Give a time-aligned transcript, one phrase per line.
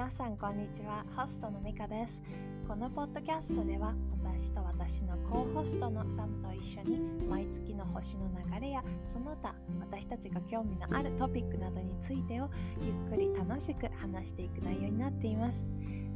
[0.00, 1.04] 皆さんこんにちは。
[1.14, 2.22] ホストのミカです。
[2.66, 6.98] このポッドキャストでは私と私のコーホストのサムと一緒に
[7.28, 12.48] 毎月の星の流れやその他私たちが興味のあるトピックなどについてを
[12.80, 15.66] ゆっくり楽しく話していく内容になっています。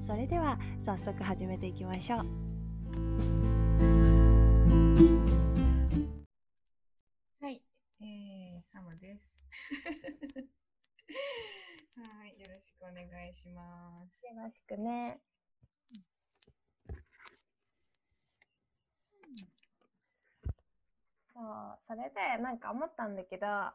[0.00, 2.24] それでは早速始めていきましょう。
[13.24, 14.26] 願いします。
[14.26, 15.18] よろしくね。
[21.32, 23.74] そうそれでなんか思ったんだけどあ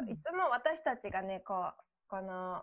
[0.00, 0.10] うん。
[0.10, 2.62] いつも私たちがねこうこの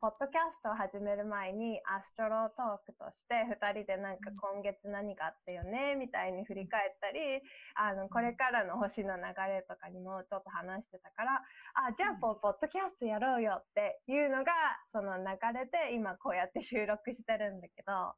[0.00, 7.42] ポッドキャストを始める前にアストロトークとして2人でなんか今月何があったよねみたいに振り返ったり
[7.74, 11.42] あのこれからの星の流れとかにもちょっと話してたから
[11.74, 14.54] あじゃあポポッドキャストやろうよっていうのが
[14.94, 18.14] その流れで今こうやって収録してるんだけど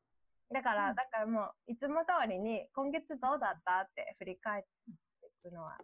[0.53, 0.95] だから、うん。
[0.97, 4.65] だからもういつも通りに今月どうだったって振り返っ
[5.23, 5.79] ていくのは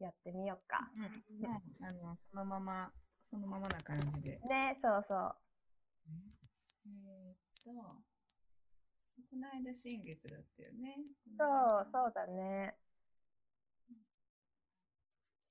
[0.00, 0.88] やってみようか。
[0.96, 2.90] うん、もうあのそのまま、
[3.28, 4.40] そのままな感じで。
[4.48, 5.36] ねそうそう。
[6.86, 10.96] えー、っと、この間新月だったよね。
[11.36, 12.74] そう、そうだね。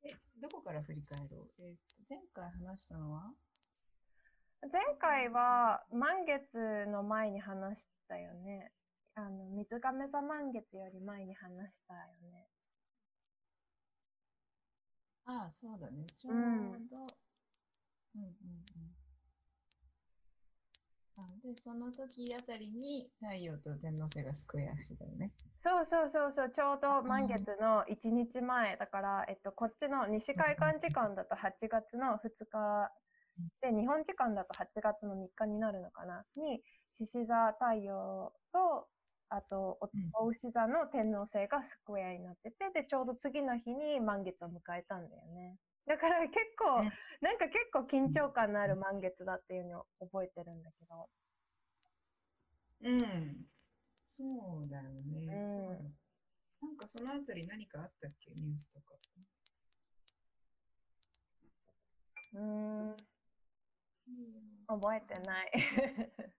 [0.03, 0.09] え、
[0.42, 1.52] どこから振り返ろう？
[1.59, 3.31] えー、っと、前回話したのは？
[4.72, 8.72] 前回は満月の前に話したよね。
[9.14, 12.00] あの、水亀座満月より前に話したよ
[12.31, 12.50] ね。
[15.25, 16.08] ああ、そうだね。
[16.17, 17.05] ちょううど、うん、んうん
[18.16, 18.28] うん
[21.20, 25.31] あで、その時あたりに太陽と天王星がスクエアしてたよね。
[25.61, 32.91] そうそうそうそう、ちょうど満月の1日前だから、えっと、こっちの西海岸時間だと8月の2日
[33.61, 36.25] で、日本時間だと8月の3日になるのかな？
[36.36, 36.61] に、
[36.99, 38.87] 獅子座太陽と、
[39.30, 45.57] あと、おうんお牛座の天王星がスクエアになってて、で、ちょうど次の日に満月を迎えたんだよね。
[45.86, 46.91] だから結構、ね
[47.21, 51.09] なんか結構緊張感のある満月だっていうのを覚えてるんだけど。
[52.82, 53.45] うん。
[54.08, 54.23] そ
[54.65, 55.27] うだよね。
[55.32, 55.80] うんそうだ
[56.61, 58.32] なんかそのあたり何かあったっけ？
[58.36, 58.95] ニュースとか。
[62.33, 62.42] うー
[62.92, 62.95] ん、
[64.67, 65.52] 覚えてない。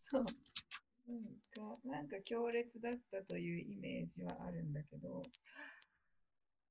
[0.00, 0.24] そう。
[1.06, 5.22] なんか、なんか強烈だったというイメージはあるんだけど。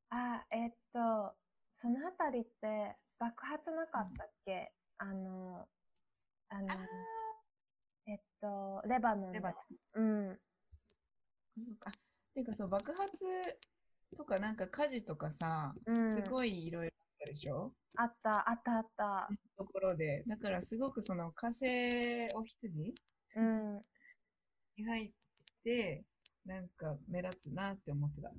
[0.09, 1.35] あ、えっと、
[1.81, 5.67] そのあたりって爆発なかったっけ、あの、
[6.49, 6.67] あの、
[8.05, 9.39] えっと、レバノンで。
[9.39, 9.53] レバ
[9.95, 10.39] うん。
[11.61, 11.91] そうか。
[12.33, 13.09] ていうかそう、爆発
[14.17, 17.73] とかなんか火事とかさ、うんすごいいろいろあったでしょ？
[17.95, 19.29] あった、あった、あった。
[19.57, 20.23] ところで。
[20.27, 21.65] だからすごくその火星
[22.35, 22.95] お羊
[23.35, 23.81] うん。
[24.77, 25.11] に入っ
[25.63, 26.03] て、
[26.45, 28.31] なんか目立つなって思ってた。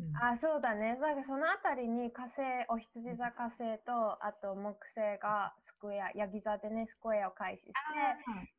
[0.00, 0.16] うん。
[0.16, 0.96] あ、そうだね。
[0.96, 7.78] だからそのあたりに火星、お羊座火星と、あと木星がスクエア、ヤギ座でね、スクエアを開始して、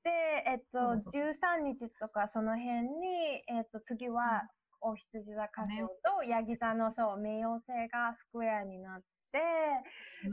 [0.04, 0.12] で、
[0.48, 4.50] えっと、そうだそう13日とかその辺に、えっと、次は、
[4.82, 9.40] お羊座火星とヤギ座のそう、冥王星がスクエアになって、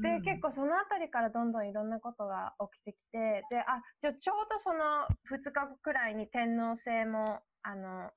[0.03, 8.11] で、結構そのあたりからどんどんいろんなことが起きてきて、で、あ、じゃあちょうどその2日後くらいに天王星も、あの、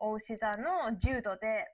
[0.00, 1.66] お牛座の10度で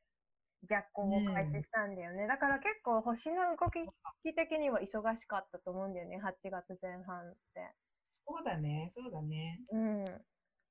[0.68, 2.26] 逆行を開始したんだよね。
[2.26, 4.86] だから結構星の動き的には忙
[5.18, 7.74] しかったと思うんだよね、8月前半って。
[8.10, 9.60] そうだね、そうだね。
[9.70, 10.04] うん。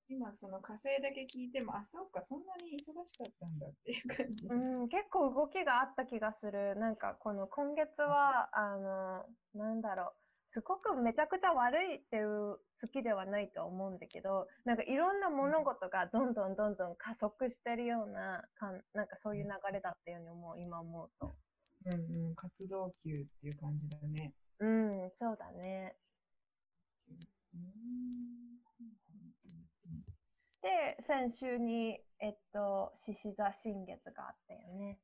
[0.10, 4.48] 今、その火星だけ聞いても、あ、そうか、そんなに忙しかったんだっていう感じ。
[4.48, 4.56] う
[4.86, 6.76] ん、結構動きがあった気がする。
[6.78, 10.27] なんかこの今月は、あの、なんだろう。
[10.58, 21.36] すごくめちゃくちゃ悪いっていう月ではないと思うんだけど、なんかいろんな物事がどんどんどんどん加速してるようなかん、なんかそういう流れだったように思う、今思うと。
[21.86, 24.34] うんうん、活動級っていう感じだね。
[24.60, 25.96] うん、そうだね。
[27.08, 27.78] うん
[30.64, 34.98] で、先週に、えっと、獅子座新月があったよね。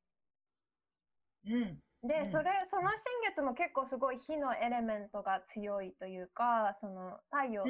[1.45, 1.79] うん。
[2.03, 2.31] で、うん。
[2.31, 7.69] それ、その新月も結構すごい火のエレメントが強いというか、その太陽と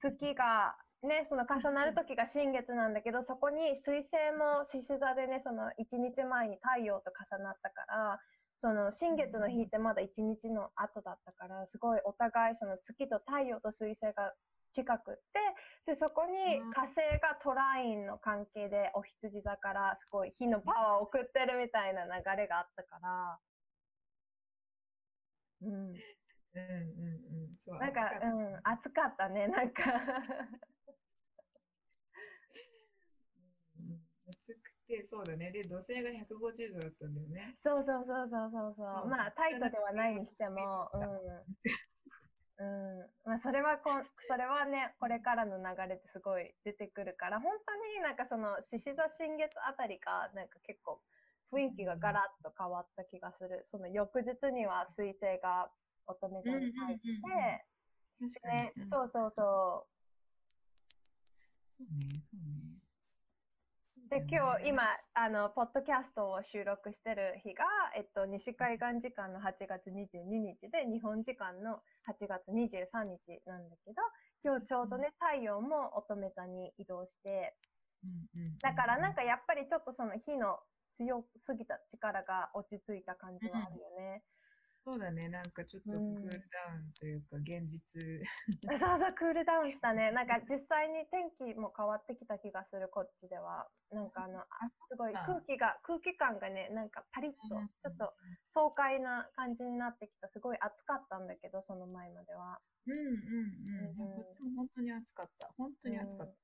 [0.00, 8.20] 月がね、その重なる時が新月なんだけど、そこに水星も獅子座でね、その1日前に太陽と重なったから、
[8.58, 14.32] その新月の日ってまだ1日の後だったから、すごいお互いその月と太陽と水星が
[14.74, 15.22] 近くって、
[15.86, 23.38] で、そこにうん火星がトラインの関係でお羊座からすごい火のパワーを送ってるみたいな流れがあったから、
[25.62, 25.70] うん。
[25.70, 27.56] うんうんうん。
[27.56, 27.78] そう。
[27.78, 29.82] なんかうん、暑かったね、なんか。
[33.78, 35.50] うん暑くて、そうだね。
[35.50, 37.56] で、土星が150度だったんだよね。
[37.62, 38.86] そうそうそうそうそうそう。
[39.00, 41.56] そうまあ、タイトではないにしても、うん。
[42.58, 43.10] うん。
[43.24, 51.00] まあ、それはこん、それはね、これからの流れですごい出てくるから、本当になんかその、獅子座新月あたりが、なんか結構、
[51.52, 53.66] 雰囲気がガラッと変わった気がする。
[53.70, 55.70] その翌日には水星が
[56.06, 57.02] 乙女座に入って、
[58.20, 58.58] 確かに。
[58.58, 59.86] ねうん、そうそうそ
[61.70, 62.78] そうね、そうね。
[64.06, 64.10] う。
[64.10, 64.82] で、今日、今、
[65.14, 67.64] あの、ポッドキャストを収録してる日が、
[67.96, 74.02] えっと、西海岸時間の8月22日で、日本時間の8月23日なんだけど、
[74.44, 77.56] 今日ちょうどね、太陽も乙女座に移動して、
[78.60, 80.58] だからなんかやっぱりちょっとその火の
[80.92, 84.22] 強すぎた力が落ち着いた感じはあるよね。
[84.84, 88.02] そうだね、なんかちょっとクうんールダウンというか、現実。
[88.68, 90.10] そうそう、クールダウンしたね。
[90.12, 93.70] なんか実際に天気も変わってきた気がする、こっちでは。
[93.90, 94.46] なんかあの、あ
[94.88, 98.14] すごいあ空気が、空気感がね、なんかパリッとうん、ちょっと
[98.54, 100.28] 爽快な感じになってきた。
[100.28, 102.60] すごい暑かったんだけど、その前までは。
[102.86, 104.00] うんうんうん。
[104.00, 105.48] うんこっちも本当に暑かった。
[105.56, 106.34] 本当に暑かった。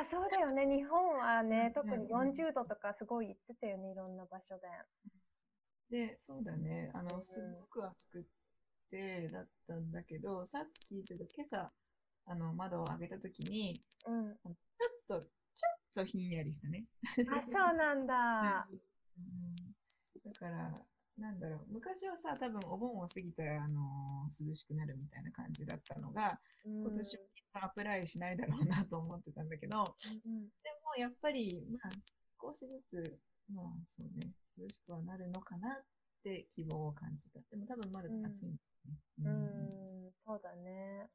[0.00, 0.66] あ、そうだよね。
[0.66, 4.68] 日本はね、うん特にうんうん40度とかすごい言ってたよね、いろんな場所で。
[5.90, 6.90] で、そうだね。
[6.94, 7.40] あの、うんす
[7.72, 8.26] ごく暑く
[8.90, 11.72] てだったんだけど、さっきというか今朝、
[12.26, 14.34] あの、窓を開けたときに、うん。
[14.34, 14.54] ちょっ
[15.08, 15.24] と、ちょっ
[15.94, 16.84] とひんやりしたね。
[17.30, 18.66] あ、そうなんだ。
[19.18, 19.74] うん
[20.24, 20.70] だから、
[21.16, 27.16] なんだろう、昔はさ、多分お盆を過ぎたら、あのー涼しくなるみたいな感じだったのが、うん今年
[27.54, 31.90] はアプライしないだろうなと思ってたんだけど、うんでもやっぱり、まあ、
[32.42, 33.18] 少しずつ、
[33.52, 35.84] まあそうね、涼しくはなるのかなっ
[36.22, 37.40] て希望を感じた。
[37.50, 38.62] でも多分まだ暑いんだ
[39.24, 40.08] うよね。
[40.08, 41.08] ん、そうだね。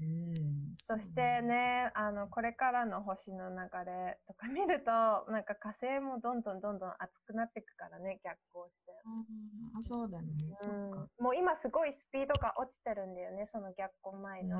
[0.00, 0.04] うん。
[0.04, 0.74] うん。
[0.78, 4.90] そしてね、あの、これからの星の流れとか見ると、
[5.30, 8.92] なんか火星もどんどんどんどん熱くなっていくからね、逆行して。
[9.04, 10.26] ああ、そうだね。
[10.58, 14.58] そううんか。、もう今すごいスピードが落ちてるんだよね、その逆行前の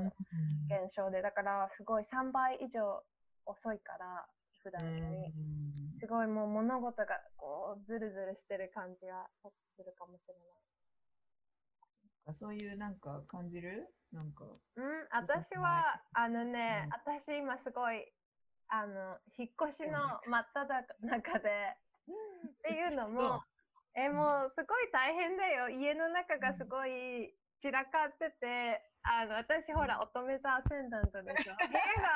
[0.70, 1.22] 現象で。
[1.22, 3.02] だからすごい3倍以上
[3.46, 4.26] 遅いから、
[4.62, 5.32] 普段より。
[6.00, 9.26] すごいもう物事がこう、ズルズルしてる感じが
[9.76, 10.42] するかもしれない。
[12.26, 13.92] うんそういうなんか感じる？
[14.12, 14.44] なんか。
[14.44, 18.06] うん、進私は、あのね、うん私今すごい、
[18.68, 19.98] あの、引っ越しの
[20.30, 21.50] 真っ只中で、
[22.06, 23.42] っていうのも、
[23.96, 25.68] え、もうすごい大変だよ。
[25.68, 31.58] 家の中がすごい散らかってて、あの、私ほら乙女座アセンダントでしょ。
[31.58, 32.08] 部屋が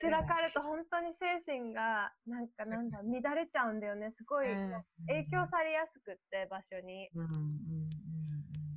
[0.00, 4.12] 散らかると本当に精神が、なんかなんだ、乱れちゃうんだよね。
[4.16, 7.10] すごい影響されやすくって、場所に。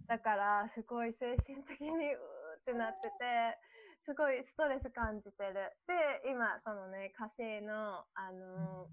[0.08, 3.58] だから、すごい精神的にうーってなってて、
[4.04, 5.72] すごいストレス感じてる。
[5.88, 8.88] で、今、そのね、火星の、あの、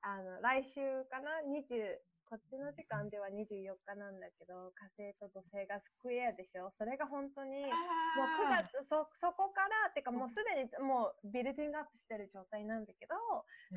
[0.00, 0.80] あの、来週
[1.12, 6.72] かな ?20、こっちの時間では24日なんだけど、火星と土星がスクエアでしょ。
[6.78, 7.70] それが本当に、もう
[8.42, 13.14] 9月、そ、そこから、てかもうすでにもうビルディングアップしてる状態なんだけど、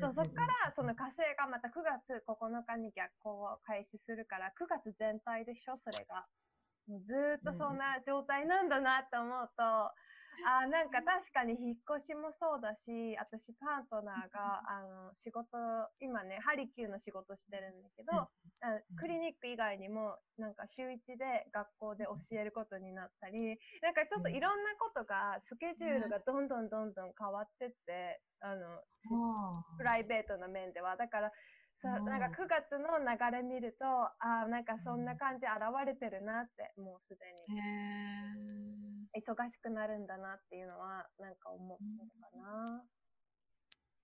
[0.00, 6.26] そうそこからその火星がまた9月9日に逆行を開始するから、9月全体でしょ、それが。
[6.88, 9.92] ずーっとそんな状態なんだなって思うと、
[10.46, 15.56] あーなんか確かに引っ越しもそうだし、私パートナーが、あの、仕事、
[16.00, 18.12] 今ね、ハリキューの仕事してるんだけど、
[18.60, 28.82] あクリニック以外にも、なんか週一で学校で教えることになったり、なんかちょっといろんなことが、スケジュールがどんどんどんどん変わってって、あの、
[29.76, 30.96] プライベートの面では。
[30.96, 31.32] だから、
[31.82, 32.04] さうん。
[32.06, 37.62] なんか9月の流れ見ると、ああ、なんかそんな感じ現れてるなって、もうすでに。
[39.18, 42.82] へ忙しくなるんだなっていうのは、なんか思うのかな。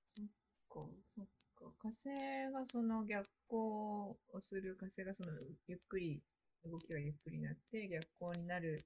[0.06, 0.26] そっ
[0.68, 1.64] か、そっか。
[1.78, 2.08] 火星
[2.52, 5.30] がその逆行をする、火星がその
[5.68, 6.22] ゆっくり、
[6.64, 8.84] 動きがゆっくりになって逆行になる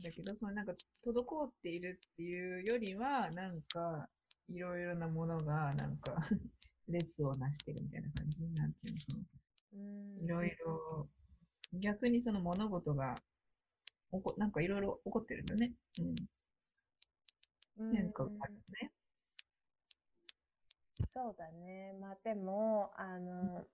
[0.00, 0.72] んだけど、そのなんか
[1.04, 4.08] 滞っているっていうよりは、なんか
[4.48, 6.16] いろいろなものがなんか
[6.88, 9.24] 列をなしてるみたいな感じなんていうの、その。
[9.74, 9.78] う
[10.22, 10.24] ん。
[10.24, 11.08] いろいろ、
[11.72, 13.14] 逆にその物事が、
[14.12, 15.72] おこなんかいろいろ起こってるんだね。
[17.78, 17.92] うん。
[17.92, 18.92] 変化があるね。
[21.12, 21.94] そうだね。
[22.00, 23.66] まあでも、あの、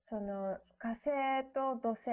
[0.00, 1.10] その火星
[1.52, 2.06] と土星、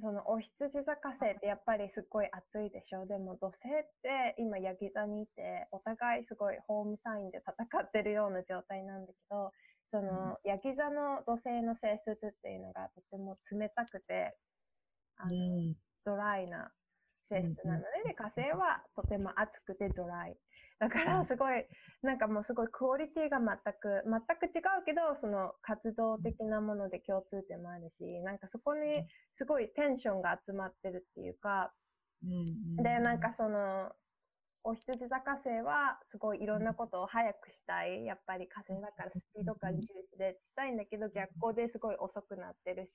[0.00, 3.04] そのお羊座火星ってやっぱりすっごい暑いでしょ？
[3.04, 9.52] でも土星って今ヤギ座にいて、お互いすごいホームサインで戦ってるような状態なんだけど、
[9.90, 14.38] そのヤギ座の土星の性質っていうのがとても冷たくて、
[15.18, 15.76] あのうん。
[16.04, 16.72] ドライな
[17.28, 20.36] 性質なので、で火星はとても暑くてドライ。
[20.80, 21.66] だからすごい、
[22.02, 29.04] なんかもうすごいクオリティが全く、全く違うけど、その活動的なもので共通点もあるし、なんかそこに
[29.34, 31.72] すごいテンションが集まってるっていうか、
[32.82, 33.92] で、なんかその、
[34.62, 38.04] お羊座火星はすごいいろんなことを早くしたい。
[38.04, 42.92] やっぱり火星だからスピード感重視でしたいんだけど逆光ですごい遅くなってるし、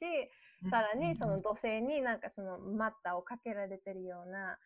[0.69, 4.57] さらにその土星になんかそのマッタをかけられてるような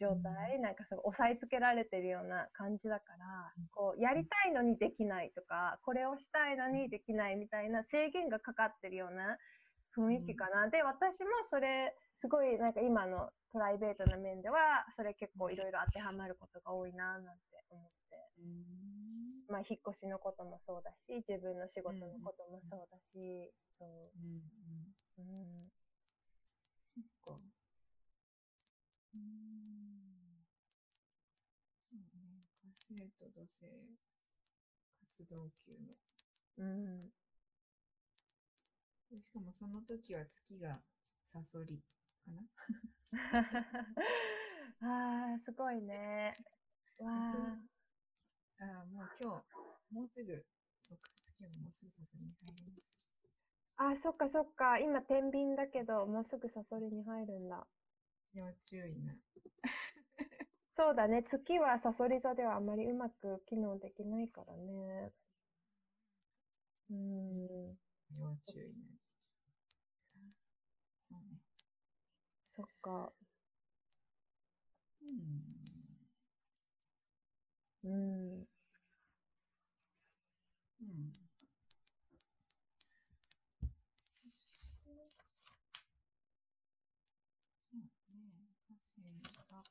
[0.00, 9.36] 状態、なんかその押さえつけられてるような感じだから、こうやりたいのにできないとか、これをしたいのにできないみたいな制限がかかってるような
[9.96, 10.68] 雰囲気かな。
[10.68, 18.16] で、私もそれすごいなんか今のプライベートな面では、それ結構いろいろ当てはまることが多いななんて思って。
[19.48, 24.18] まあ、引っ越しのこともそうだし、自分の仕事のこともそうだし、そう。
[24.18, 24.42] うん。
[25.18, 25.70] うん。
[26.94, 27.04] そっ
[27.36, 27.40] か。
[29.14, 29.22] うん。
[31.88, 32.42] そうね。
[32.60, 33.66] 火星と土星、
[35.00, 35.94] 活動級の。
[36.58, 37.12] うん。
[39.20, 40.82] しかもその時は月が
[41.24, 41.80] サソリ
[42.26, 42.42] かな
[44.82, 46.36] ああ、すごいね。
[46.98, 47.58] わあ。
[48.58, 50.44] ああ、もう今日、もうすぐ、
[50.80, 53.08] そっか、月はもうすぐサソリに入ります。
[53.76, 54.78] ああ、そっかそっか。
[54.78, 57.66] 今、天秤だけど、もうすぐサソリに入るんだ。
[58.34, 59.14] 要注意な。
[60.76, 61.22] そうだね。
[61.22, 65.12] 月はサソリ座ではあまりうまく機能できないからね。
[66.90, 67.78] うん。
[68.16, 68.96] 要注意な。
[71.08, 71.40] そうね。
[72.56, 73.12] そっか。
[75.02, 75.16] うん。
[77.84, 78.46] うん？
[80.80, 81.12] うん。
[84.22, 84.92] そ
[88.12, 89.00] うね、火星
[89.50, 89.62] が、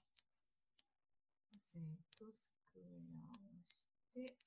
[1.52, 1.80] 火星
[2.20, 2.84] とスクエ
[3.30, 4.38] アをして、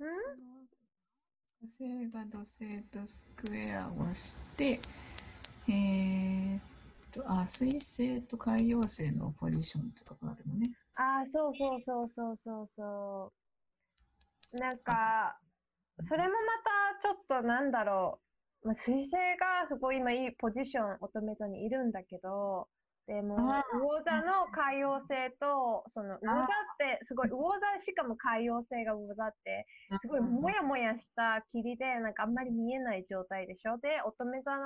[0.00, 0.59] うん
[1.70, 4.80] 火星が土星とスクエアをして、
[5.68, 6.60] えー、っ
[7.12, 10.70] と、あ、水星と海洋星のポジションとかがあるのね。
[10.96, 13.32] あ、そうそうそうそうそうそ
[14.52, 14.56] う。
[14.56, 15.38] なんか、
[16.08, 16.34] それもま
[16.96, 18.18] たちょっとなんだろ
[18.64, 18.68] う。
[18.68, 22.66] まあ、水星がすごい今いいポジション乙女座にいるんだけど、
[23.10, 23.34] でも、
[23.74, 26.46] 魚座の海洋性と、その魚座っ
[26.78, 29.66] て、すごい、魚座しかも海洋性が魚座って、
[30.00, 33.78] すごいもやもやした霧で、なんかあんまり見えない状態でしょ？
[33.78, 34.56] で、乙女座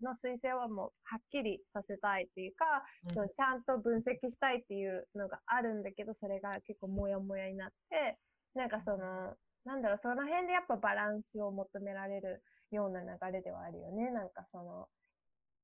[0.00, 2.64] の彗星はもうはっきりさせたいっていうか、
[3.12, 8.18] そのちゃんと分析したいっていうのがあるんだけど、それが結構もやもやになって、
[8.54, 14.10] なんかその、なんだろう、その辺でやっぱバランスを求められるような流れではあるよね。
[14.10, 14.88] なんかその、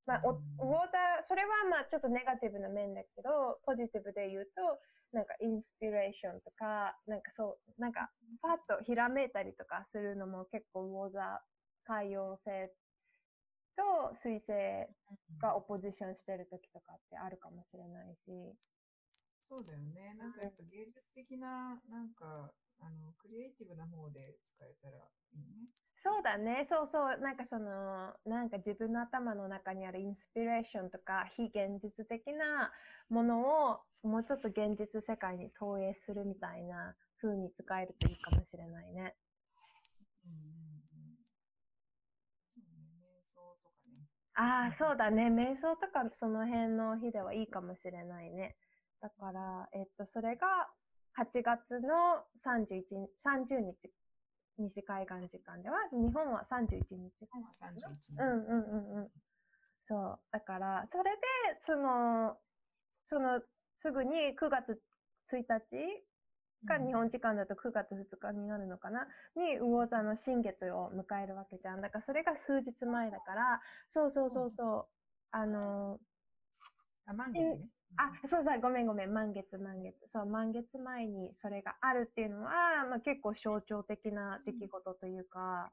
[0.07, 0.99] まあ、お、魚座、
[1.29, 4.79] それはまあちょっとネガティブな面だけど、ポジティブで言うと、
[5.13, 8.11] なんかインスピレーションとか、なんかそう、なんか
[8.41, 11.43] パッとひらめいたりとかするのも結構魚座、
[11.85, 12.71] 海洋性
[13.77, 14.87] と水星
[15.43, 18.55] がオポジションしてる時とかってあるかもしれないし。
[19.43, 20.15] そうだよね。
[20.19, 25.71] なんかやっぱ芸術的な、なんか、あの、クリエイティブな方で使えたらいいね。
[26.07, 26.69] そうだね。
[26.71, 27.19] そうそう。
[27.19, 32.71] なんかその、なんか自分の頭の中にあるインスピレーションとか非現実的な
[33.11, 39.17] ものをもうちょっと現実世界に投影するみたいな風に使えるといいかもしれないね。
[40.25, 41.19] うん。
[42.63, 44.07] 瞑想とかね。
[44.35, 45.27] ああ、そうだね。
[45.27, 48.55] 瞑想とかその辺の日ではいいかもしれないね。
[49.03, 50.47] だから、えっと、それが
[51.15, 53.91] 8月の31 30日
[54.59, 57.13] 西海岸時間では、日本は31日。
[57.21, 58.19] 日本は31日。
[58.19, 59.11] うんうんうんうん。
[59.89, 60.19] そう。
[60.33, 61.21] だから、それで、
[61.67, 62.39] その、
[63.09, 63.41] その、
[63.83, 64.81] すぐに9月
[65.31, 66.07] 1日
[66.65, 71.81] が日本時間だと9月2日になるのかな、うん、に魚座の新月を迎えるわけじゃん。
[71.81, 74.87] だからそれが数日前だから、そうそうそうそう、
[75.31, 76.01] あの
[77.07, 77.69] あ、満月ね。
[77.97, 79.97] あ、そうそう、ごめんごめん、満月満月。
[80.13, 82.51] そう、満月前にそれがあるっていうのは、
[82.91, 85.73] まあ、結構象徴的な出来事というか、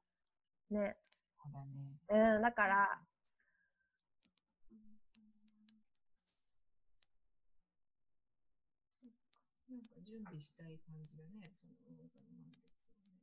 [0.69, 0.95] ね。
[1.09, 2.35] そうだね。
[2.35, 3.01] うん、だから、
[9.69, 13.19] なんか準備したい感じだね、その魚座の満月はね。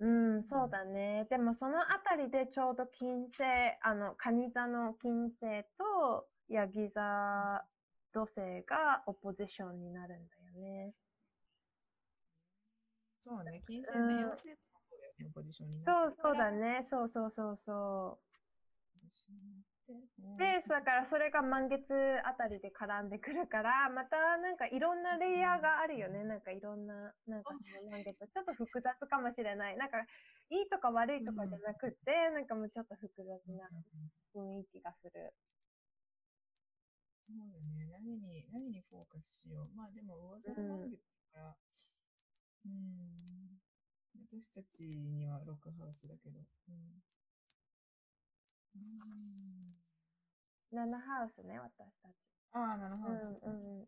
[0.00, 0.06] う
[0.40, 1.26] ん、そうだね。
[1.28, 3.44] でもそのあたりでちょうど金星、
[3.82, 7.62] あの、蟹座の金星とヤギ座
[8.12, 10.94] 土星がオポジションになるんだよね。
[13.18, 14.56] そうね、金星冥王星も
[14.88, 16.86] そうだよのポジションにそうそうなってからだね。
[16.88, 18.30] そうそうそうそう。
[20.38, 21.84] で、だからそれが満月
[22.24, 26.24] あたりで絡んでくるから、またなんかいろんなレイヤーがあるよね。
[26.24, 28.16] なんかいろんな、なんかその満月。
[28.16, 29.76] ちょっと複雑かもしれない。
[29.76, 29.98] なんか
[30.50, 33.68] いいとか悪いとかじゃなくて、なんかもうちょっと複雑な
[34.34, 35.34] 雰囲気がする。
[37.26, 37.86] そうだね。
[37.92, 39.76] 何に、何にフォーカスしよう。
[39.76, 41.00] まあでも、噂の満月
[41.32, 41.56] だから、
[42.64, 43.60] うん、
[44.32, 47.02] 私たちにはロックハウスだけど、うん。
[48.74, 49.74] うん、
[50.76, 52.12] 7ハウスね、私たち。
[52.52, 53.36] ああ、ナノハウス。
[53.42, 53.86] うんうんうん。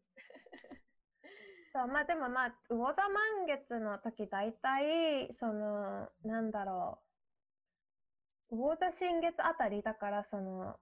[1.73, 7.01] そう、まあでもまあ、魚座満月の時、大体、その、なんだろ
[8.51, 8.57] う。
[8.57, 10.79] 魚座新月あたりだから、その、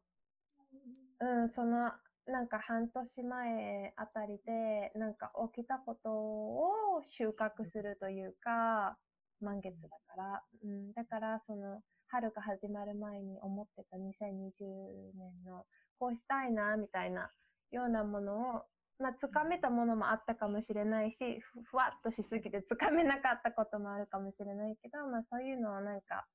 [1.21, 1.93] うん、その、
[2.27, 8.99] なんか半年前あたりで、なんか起きたことを収穫するというか、
[9.41, 10.45] 満月だから。
[10.65, 15.65] うん、だから、その、春が始まる前に思ってた2020年の、
[15.99, 17.31] こうしたいな、みたいな
[17.71, 18.65] ようなものを、
[18.99, 21.17] まあ、つかめたものもあったかもしれないし、
[21.65, 26.27] ふわっとしすぎてつかめなかったこともあるかもしれないけど、まあ、そういうのをなんか、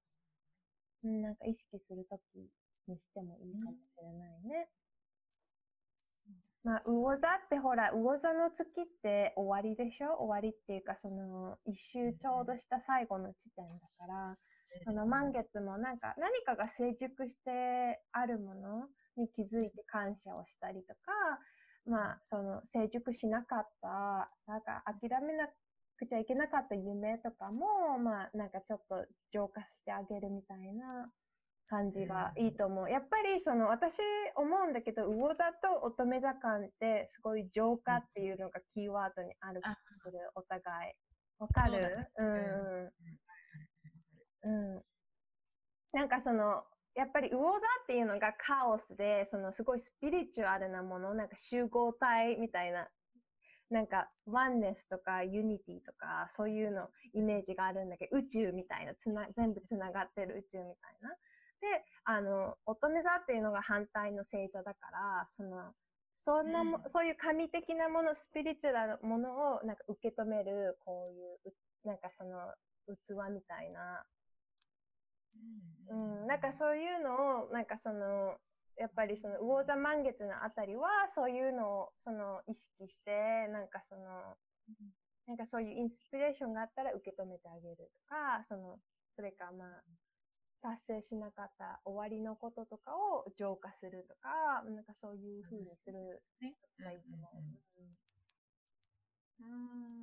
[1.04, 2.40] うん、なんか意識するとき
[2.88, 4.68] にしてもいいかもしれないね。
[6.64, 10.18] まあ、魚座ってほら、魚座の月って終わりでしょ？
[10.18, 14.38] 終わりっていうか、その、一周ちょうどした最後の地点だから、
[14.84, 21.00] その満月もなんか何かが成熟してあるものに気づいて感謝をしたりとか、
[21.86, 25.48] まあ、その成熟しなかった、なんか諦めな
[25.98, 31.10] くちゃいけなかった夢とかも、まあ、なんかちょっと浄化してあげるみたいな
[31.70, 32.90] 感じがいいと思う。
[32.90, 33.98] やっぱりその私
[34.36, 39.62] 思うんだけど、魚座と乙女座間ってすごい浄化っていうのがキーワードにある
[40.36, 40.94] お互い。
[41.40, 41.72] わかる？
[41.98, 42.92] ねうん
[44.46, 44.76] うん。
[44.76, 44.86] うん。
[45.94, 52.90] なんかその、やっぱり魚座っていうのがカオスで、そのすごいスピリチュアルなもの、なんか集合体みたいな、
[53.70, 61.10] なんか oneness とか unity とか、そういうのイメージがあるんだけど、宇宙みたいな、つな全部つながってる宇宙みたいな。
[61.62, 65.74] で、あの、乙女座っていうのが反対の星座だから、その、
[66.18, 71.40] そんなも、うんそういう神的なもの、スピリチュアルなものをなんか受け止める、こういう、
[71.84, 72.54] うなんかその、
[72.88, 74.06] 器みたいな、
[75.90, 78.38] うん、なんかそういうのを、なんかその、
[78.78, 84.38] やっぱりその魚座満月のあたりは、そういうのを、その、意識して、なんかその、
[85.28, 88.80] なんかそういうインスピレーションがあったら受け止めてあげるとか、その、
[89.16, 89.84] それかまあ、
[90.62, 96.24] 達成しなかった終わりのこととかを浄化するとか、なんかそういう風にする
[96.84, 97.56] がいいと思う。
[99.42, 99.46] あ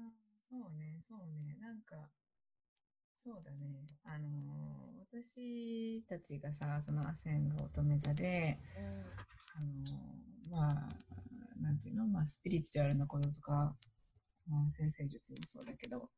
[0.09, 1.57] あ、そうね、そうね。
[1.61, 2.11] なんか、
[3.25, 3.87] そうだね。
[4.05, 8.59] あのー私たちがさ、そのアセンが乙女座で、
[9.55, 10.89] あのーまあ、
[11.61, 13.77] なんていうの、まあ、スピリチュアルなこととか、
[14.49, 16.09] まあ、先生術もそうだけど、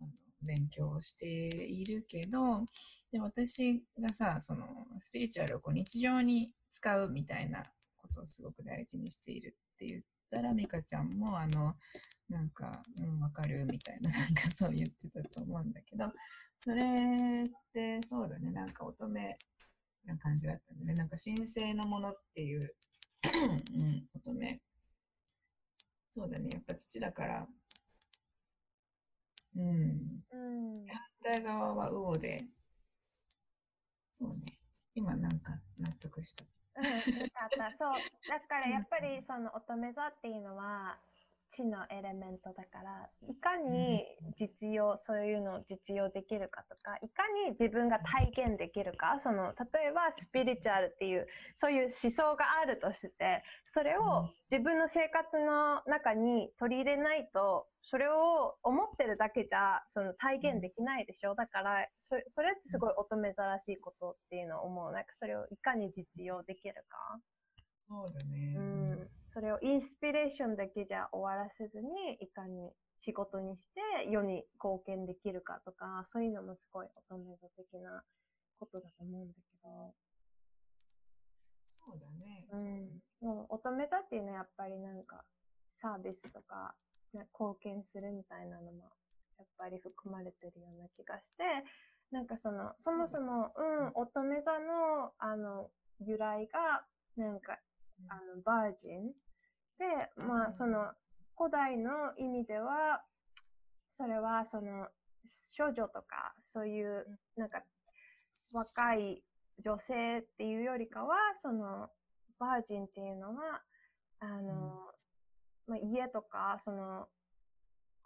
[0.00, 0.10] あの
[0.42, 2.64] 勉強しているけど、
[3.12, 4.66] で私がさ、その、
[4.98, 7.62] スピリチュアルをこう日常に使うみたいな
[7.96, 10.02] ことをすごく大事にしているって言っ
[10.32, 11.76] たら、ミカちゃんも、あの、
[12.28, 16.12] なんか、うん、わかるみたいな、 なんかそう言ってたと思うんだけど、
[16.58, 19.34] それってそうだね、なんか乙女
[20.04, 20.94] な感じだったんだね。
[20.94, 22.74] なんか神聖なものっていう、
[23.74, 24.60] うん、乙女。
[26.10, 27.48] そうだね、やっぱ土だから、
[29.56, 30.86] うん、うん。
[30.86, 32.44] 反対側は魚で、
[34.12, 34.58] そうね、
[34.94, 36.44] 今なんか納得した。
[36.76, 37.76] うん、よかった。
[37.78, 38.28] そう。
[38.28, 40.98] だからやっぱりその乙女座っていうのは
[41.50, 44.04] 地のエレメントだから、いかに
[44.38, 61.34] 実用、そういうのを実用できるかとか、いかに自分が体現できるか、その、例えばスピリチュアルっていう、そういう思想があるとして、それを自分の生活の中に取り入れないと、それを思ってるだけじゃ、その体現できないでしょ。
[61.34, 64.92] だから、そそれってすごい乙女座らしいことっていうのを思う。
[64.92, 67.18] なんかそれをいかに実用できるか。
[67.88, 68.54] そうだね。
[68.56, 69.17] うん。
[69.32, 78.02] それをインスピレーションだけじゃ終わらせずに、いかに仕事にして世に貢献できるかとか、そういうのもすごい乙女座的な
[78.58, 79.94] ことだと思うんだけど。
[81.68, 82.46] そうだね。
[82.52, 83.28] うん。
[83.28, 85.24] もう乙女座っていうのはやっぱりなんか
[85.80, 86.74] サービスとか、
[87.14, 88.90] ね、貢献するみたいなのも
[89.38, 91.44] やっぱり含まれてるような気がして、
[92.10, 96.84] なんかその、そもそも、うん、乙女座のあの由来が、
[97.16, 97.58] なんか、
[98.08, 99.12] あの、バージン。
[99.78, 100.92] で、まあその
[101.36, 103.02] 古代の意味では、
[103.90, 104.88] それはその
[105.56, 107.06] 少女とか、そういう、
[107.36, 107.48] なん。
[107.48, 107.62] か、
[108.52, 109.22] 若い
[109.58, 111.88] 女性っていうよりかは、その、
[112.38, 113.62] バージンっていうのは、
[114.20, 114.92] あの、
[115.66, 117.08] まあ、家とか、その、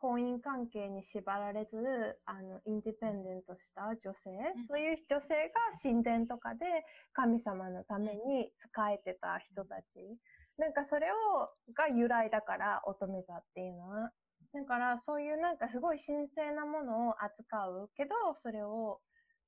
[0.03, 6.67] 婚姻関係に縛られず、あの、インディペンデントした女性、うんそういう女性が神殿とかで
[7.12, 10.19] 神様のために仕えてた人たち。
[10.59, 11.15] なんかそれを、
[11.73, 14.11] が由来だから、乙女座っていうのは。
[14.53, 19.01] だから、そういうなんかすごい神聖なものを扱うけど、それを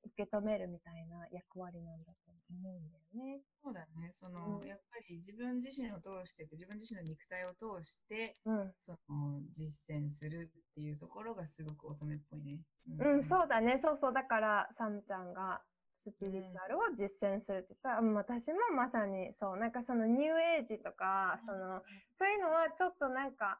[0.06, 3.40] 受け止めるみたいな役割なんだと思うんだよね。
[3.62, 4.10] そうだね。
[4.12, 8.72] その、うんやっぱり自分自身を通してて、自分自身の肉体を通して、うん。
[8.78, 12.60] その、実践するっていうところがすごく乙女っぽいね。
[12.98, 13.80] うん、そうだね。
[13.82, 14.12] そうそう。
[14.12, 15.62] だから、サムちゃんが
[16.04, 19.56] スピリチュアルを実践するって言ったら、うん私もまさにそう。
[19.56, 21.80] なんかそのニューエイジとか、その、
[22.18, 23.58] そういうのはちょっとなんか、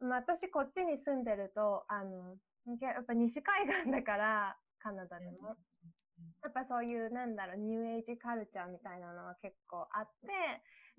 [0.00, 2.36] まあ私こっちに住んでると、あの、
[2.80, 5.56] やっぱ西海岸だから、カナダでも。
[6.42, 10.28] やっぱそういう、なんだろう、ニューエイジカルチャーみたいなのは結構あって、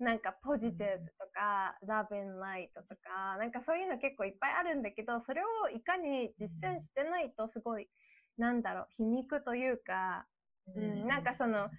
[0.02, 7.88] なんかポジティブとか、ラブ and ライトとか、なんかそういうの結構いっぱいあるんだけど、それをいかに実践してないとすごい、
[8.38, 10.26] なんだろう、皮肉というか、
[10.74, 11.70] うん、なんかその、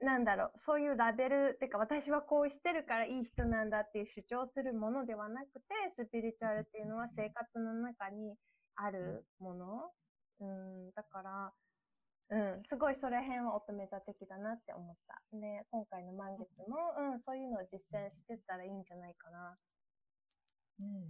[0.00, 5.64] なんだろう、そういうラベル、てか私はこうしてるからいい人なんだっていう主張するものではなくて、
[5.96, 8.36] スピリチュアルっていうのは生活の中に
[8.76, 9.90] あるもの。
[10.40, 11.52] うん、だから、
[12.30, 15.22] うん、すごいそれ辺は乙女座的だなって思った。
[15.32, 19.56] で、今回の満月も、うん、そういうのを実践してったらいいんじゃないかな。
[20.80, 21.04] うんうんうん、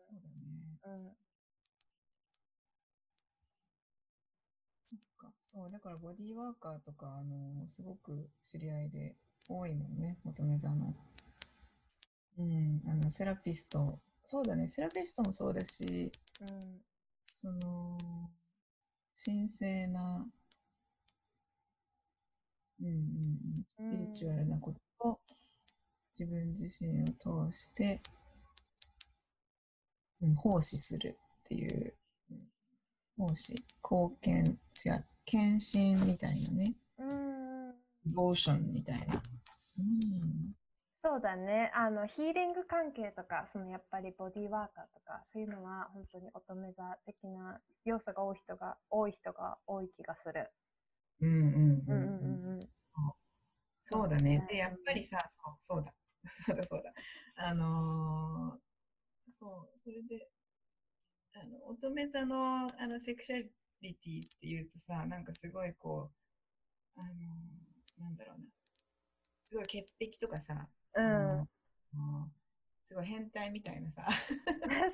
[0.00, 0.80] そうだね。
[0.86, 1.16] うん。
[4.90, 5.32] そっか。
[5.42, 10.94] そう、だからボディーワーカーとか、あの、すごく知り合いで多いもんね、乙女座の。
[12.38, 13.98] うん、あの、セラピスト。
[14.24, 16.10] そうだね、セラピストもそうだし、
[16.40, 16.80] うん。
[17.30, 17.98] その、
[19.16, 20.26] 神聖な、
[22.80, 22.94] うんうん
[23.78, 25.20] うん、スピリチュアルなことを
[26.18, 27.06] 自分自身を
[27.48, 28.00] 通して、
[30.20, 31.94] うん、奉仕するっていう、
[32.30, 32.38] うん
[33.16, 37.70] 奉仕、貢献、違う、献身みたいなね、うん。
[38.04, 39.14] デボーションみたいな。
[39.14, 40.63] うん
[41.04, 41.70] そうだね。
[41.74, 50.50] あの、ヒーリング関係とか、そのやっぱりボディーワーカーとか、そういうのは本当に乙女座的な要素が多い人が、多い人が多い気がする。
[51.20, 52.60] うんうんうんうんうん。
[52.62, 53.14] そう
[53.82, 54.46] そうだね。
[54.48, 55.92] で、やっぱりさ、そうそうだ。
[56.24, 56.94] そうだそうだ。
[57.36, 60.30] あのー、そう、それで、
[61.34, 63.46] あの、乙女座の、あの、セクシャ
[63.82, 66.12] リティっていうとさ、なんかすごいこ
[66.96, 68.46] う、あのー、なんだろうな。
[69.44, 71.48] すごい潔癖とかさ、うん。
[72.84, 74.84] すごい変態みたいなさ、そう、そんな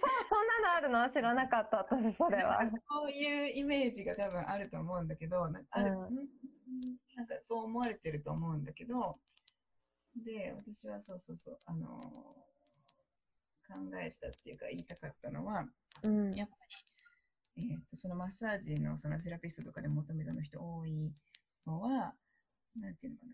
[0.70, 1.10] のあるの？
[1.10, 2.60] 知らなかった、私、それは。
[2.62, 6.28] そういうイメージが多分あると思うんだけど、なんかある、うんうん
[7.16, 9.18] なんかそう思われてると思うんだけど、
[10.24, 12.00] で、私はそうそうそう、あのー
[13.72, 15.64] 考えしたっていうか言いたかったのは、
[16.02, 16.32] うん。
[16.32, 16.54] やっぱ
[17.56, 21.12] り、えーとそのマッサージのそのセラピストとかで求めたの人多い
[21.66, 22.14] のは、
[22.76, 23.26] なんていうのか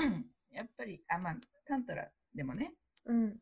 [0.00, 0.24] な。
[0.52, 1.36] やっぱり、あ、まあ、
[1.66, 2.74] タントラでもね、
[3.06, 3.38] うん。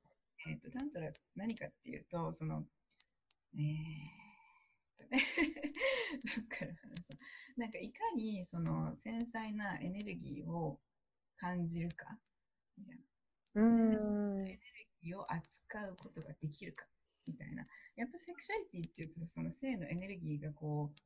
[0.46, 2.64] えっ、と、タントラ何かっていうと、その、
[3.54, 5.18] えーとね、
[6.36, 7.16] どっ から話そ
[7.56, 10.80] うなんかいかにその繊細なエネルギーを
[11.36, 12.18] 感じるか、
[12.76, 12.98] みたい
[13.54, 13.62] な。
[13.62, 14.40] うん。
[14.42, 14.58] エネル
[15.02, 16.86] ギーを扱うことができるか、
[17.26, 17.66] みたいな。
[17.96, 21.00] やっぱセクシャリティっていうと、その性のエネルギーがこう、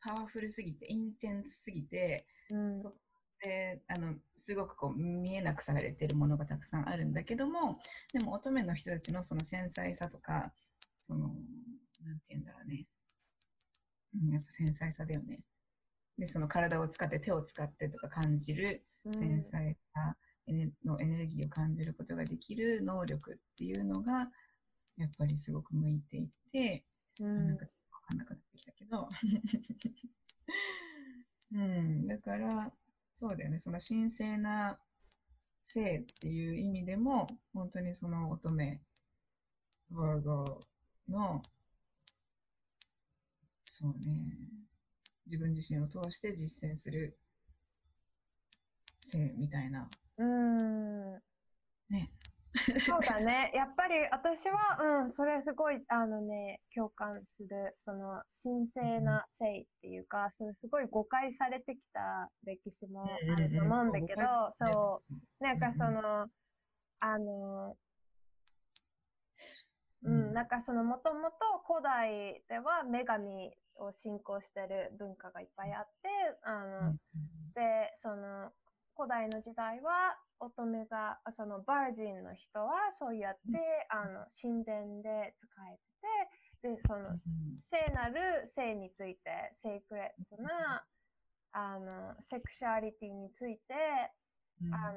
[0.00, 2.78] パワフルすぎて、インテンスすぎて、うん。
[2.78, 2.96] そこ
[3.44, 7.78] であのすごくこう見えなくされてるものがたくさんあるんだけども
[8.12, 10.52] でも乙女の人たちのその繊細さとか
[11.02, 11.28] その
[12.04, 12.86] なんて言うんだろうね、
[14.14, 15.40] うん、やっぱ繊細さだよね
[16.18, 24.30] でその体を使って手を使ってとか感じる繊細さエネのエネルギーを感じることができる能力っていうのが
[24.96, 26.84] やっぱりすごく向いていて、
[27.20, 27.48] うん。
[27.48, 27.72] なんか分
[28.08, 29.08] かんなくなってきたけど。
[31.52, 32.72] うん、だから、
[33.14, 34.76] そうだよね、その神聖な
[35.62, 38.80] 性っていう意味でも、本当にその乙女、
[39.90, 40.60] バーゴ
[41.08, 41.40] の、
[43.64, 44.36] そうね、
[45.26, 47.16] 自分自身を通して実践する
[49.00, 51.12] 性みたいな、うん。
[51.88, 52.10] ね。
[52.56, 53.50] そうだね。
[53.54, 64.22] やっぱり私は、うん、それすごい、あのね、共感する、その、神聖な性っていうか、それすごい誤解されてきた歴史もあると思うんだけど、
[64.60, 66.26] そう、なんかその、
[67.00, 67.76] あの、
[70.04, 71.36] うん、なんかそのもともと
[71.66, 76.08] 古代では女神を信仰してる文化がいっぱいあって、
[76.42, 76.92] あの、
[77.54, 78.52] で、その
[78.96, 83.40] 古代の時代は乙女座、そのバージンの人はそうやって、
[83.90, 85.78] あの神殿で使え
[86.62, 87.18] てて、で、その
[87.70, 90.84] 聖なる性について、セイクレットな、
[91.52, 93.74] あの、セクシュアリティについて、
[94.72, 94.92] あ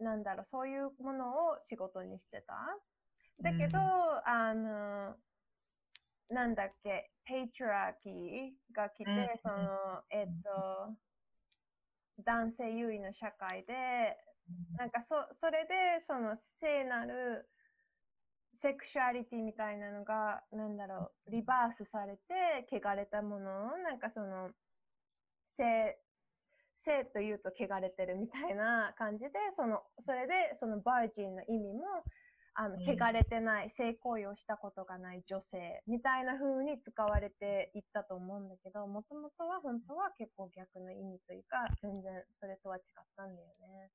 [0.00, 2.54] の、なんだろう、そういうものを仕事にしてた。
[3.42, 3.78] だけど、
[4.24, 5.16] あの、
[6.28, 10.92] なんだっけ、 patriarchy が来て、その、えっと、
[12.24, 14.16] 男性優位の社会で、
[14.78, 17.48] なんかそ、それで、その聖なる
[18.62, 24.50] セクシュアリティみたいなのが、なんだろう、 reverse されて、汚れたものなんかその、
[25.56, 25.98] 性、
[26.84, 31.82] 性というと汚れてるみたいな感じで、その、それで、そのバージンの意味も、
[32.58, 42.82] あの、汚れてない、性行為をしたことがない女性みたいな風に使われていったと思うんだけど、もともとは本当は結構逆の意味というか、全然それとは違っ
[43.14, 43.92] たんだよね。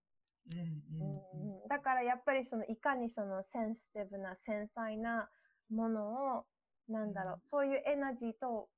[0.52, 0.60] うん。
[0.60, 1.62] うん。
[1.64, 5.30] うん、だからやっぱりそのいかにそのセンシティブな繊細な
[5.70, 6.46] ものを
[6.88, 8.70] なんだろう、そういうエナジーと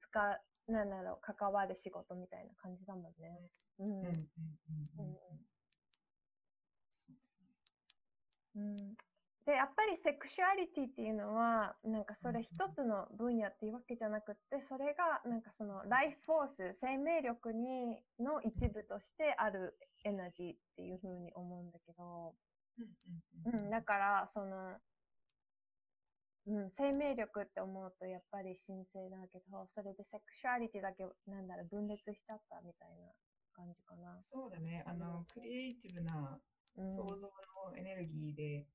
[0.00, 3.50] 使うなんだろう関わる仕事みたいな感じだもんね。
[3.78, 5.16] うんうんうんうんうん
[6.90, 7.16] そう
[8.56, 8.76] うん
[9.44, 22.34] でやっぱりセクシュアリティっていうのはなんかそれ一つの分野っていうわけじゃなくってそれがなんかそのライフフォース生命力にの一部としてあるエナジーっていうふうに思うんだけど。
[22.78, 24.76] うんだから、その、
[26.46, 33.12] うん、生命力って思うとやっぱり神聖だけど、それでセクシュアリティだけ、なんだろう、分裂しちゃったみたいな
[33.52, 34.16] 感じかな。
[34.20, 34.82] そうだね。
[34.86, 36.40] あの、クリエイティブなうん、
[36.76, 38.66] 想像のエネルギーで、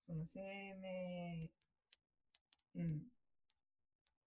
[0.00, 0.40] その生
[0.80, 1.50] 命、
[2.76, 3.00] うん、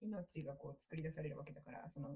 [0.02, 2.10] 命がこう作り出されるわけだから、その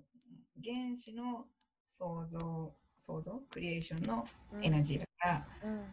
[0.64, 1.46] 原子の
[1.88, 4.26] 想像、想像、クリエーションの
[4.62, 5.86] エナジーだから、うん、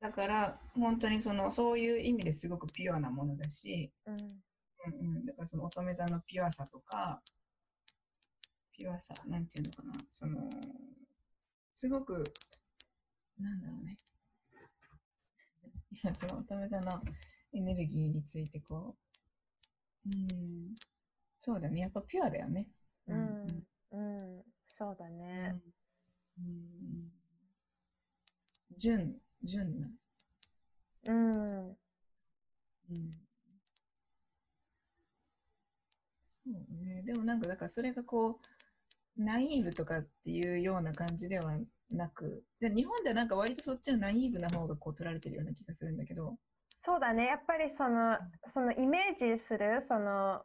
[0.00, 7.22] だから本当にそのそういう意味ですごくピュアなものだし、うん、うんうん、だからその乙女座のピュアさとか、
[8.72, 10.48] ピュアさ、なんていうのかな、その、
[11.74, 12.24] すごく、
[13.38, 13.98] なんだろうね。
[15.92, 17.02] 今その乙女座の
[17.52, 18.96] エネルギーについてこ
[20.06, 20.74] う、うん、
[21.38, 22.68] そうだね、やっぱピュアだよね。
[23.06, 24.00] うん、う
[24.38, 24.42] ん、
[24.78, 25.60] そうだね。
[26.38, 26.44] うん。
[26.44, 27.12] うん。
[28.76, 29.90] 純、純な。
[31.08, 31.76] うん、うん。
[36.26, 37.02] そうね。
[37.02, 38.40] でもなんか、だからそれがこ
[39.18, 41.58] う、ナイーブとかっていうような感じでは
[41.90, 46.38] なく、で日本ではなんか割とそっちのナイーブな方がこう取られてるような気がするんだけど、
[46.84, 47.26] そうだね。
[47.26, 48.16] やっぱりその、
[48.52, 50.42] そのイメージする、その、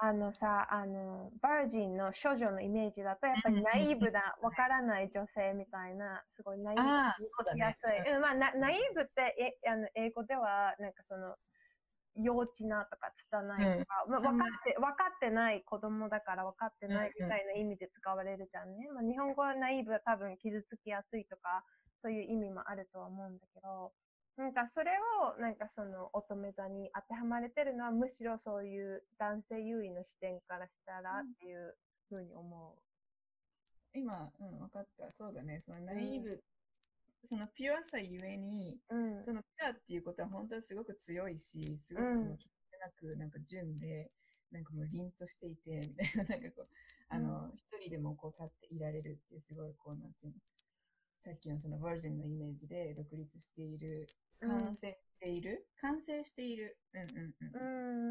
[0.00, 8.14] あのさ、あの、バージンの少女のイメージだと、やっぱりナイーブな、わからない女性みたいな、すごいナイーブああそうだねしやすい。
[8.14, 11.36] うん、まあ、ナナイーブって、え、あの、英語では、なんかその、
[12.16, 18.88] 幼稚なとか、拙いとか、まあ、分かって、分かってない子供だから分かってないみたいな意味で使われるじゃんね。
[18.92, 21.64] まあ、日本語はナイーブは多分傷つきやすいとか、
[22.02, 23.92] そういう意味もあるとは思うんだけど、
[24.36, 24.92] なんかそれ
[25.24, 31.76] を、なんかその乙女座に当てはまれてるのは、むしろそういう男性優位の視点からしたらっていう
[32.08, 32.76] ふうに思
[33.94, 35.10] 今、うん、分かった。
[35.10, 35.60] そうだね。
[35.60, 36.42] そのナイーブ、
[37.24, 38.96] そのピュアさゆえに、う。
[38.96, 39.22] うん。
[39.22, 42.48] そのピュアっていうことは本当はすごく強いし、すごくその、うん気
[42.82, 44.10] なく、なんか純で、
[44.50, 46.68] なんかもう凛としていて、 みたいな、なんかこう、
[47.08, 50.38] あの、一人でもこう立っていられるっていう、すごいこう、なんていうの、
[51.20, 54.08] さっきのそのバージンのイメージで独立している、
[54.40, 57.58] うん完成している、完成している、うんうんう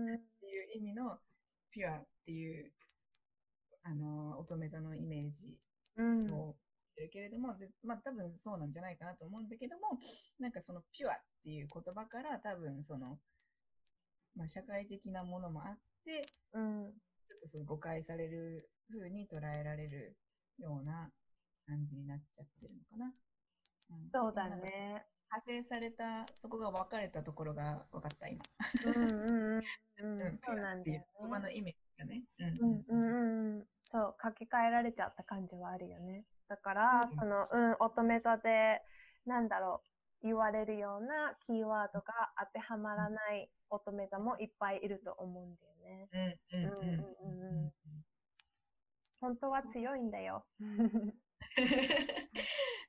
[0.05, 0.07] ん。
[0.07, 0.15] うん。
[0.15, 1.19] っていう意味の
[1.69, 2.71] ピュアっていう、
[3.83, 5.59] あの、乙女座のイメージ
[5.97, 6.55] うん。
[6.97, 9.99] をるけれども、でまあ多分そうなんじゃないかなと思うんだけども、
[10.39, 13.19] なんかそのピュアっていう言葉から多分その、
[14.35, 16.91] まあ社会的なものもあって、うん。
[17.27, 20.17] ちょっとその誤解される風に捉えられる
[20.59, 21.09] ような
[21.65, 23.05] 感じになっちゃってるのかな。
[23.05, 23.13] うん
[24.11, 24.47] そうだ。
[24.49, 25.05] ね。
[25.31, 28.43] 派生された、そこが分かれたところが分かった、今。
[28.85, 29.63] うんうんうんうん。
[30.01, 31.43] うん、そうなんだよピュアっていう言葉ね。
[31.43, 32.23] のイメージがね。
[32.39, 33.67] うんうんうんうん。
[33.91, 36.25] そう、書き換えられちゃった感じはあるよね。
[36.51, 38.81] だから、うんその、うん、乙女座で、
[39.25, 39.81] なんだろ
[40.21, 46.09] う、言われるようなキーワードが当てはまらない乙女座もいっぱいいると思うんだよね。
[46.51, 47.71] うんうんうんうんうんうん
[49.21, 50.43] 本当は強いんだよ。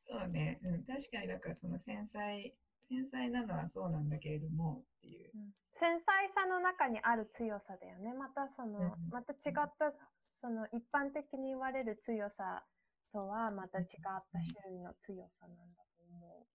[0.00, 2.54] そうね、うん、確かにだからその繊細
[2.88, 5.32] 繊細なのはそうなんだけれどもっていう。
[5.78, 8.14] 繊細さの中にある強さだよね。
[8.14, 9.92] またその、うんまた違った、
[10.30, 12.64] その一般的に言われる強さ
[13.12, 16.46] とはまた違った種類の強さなんだと思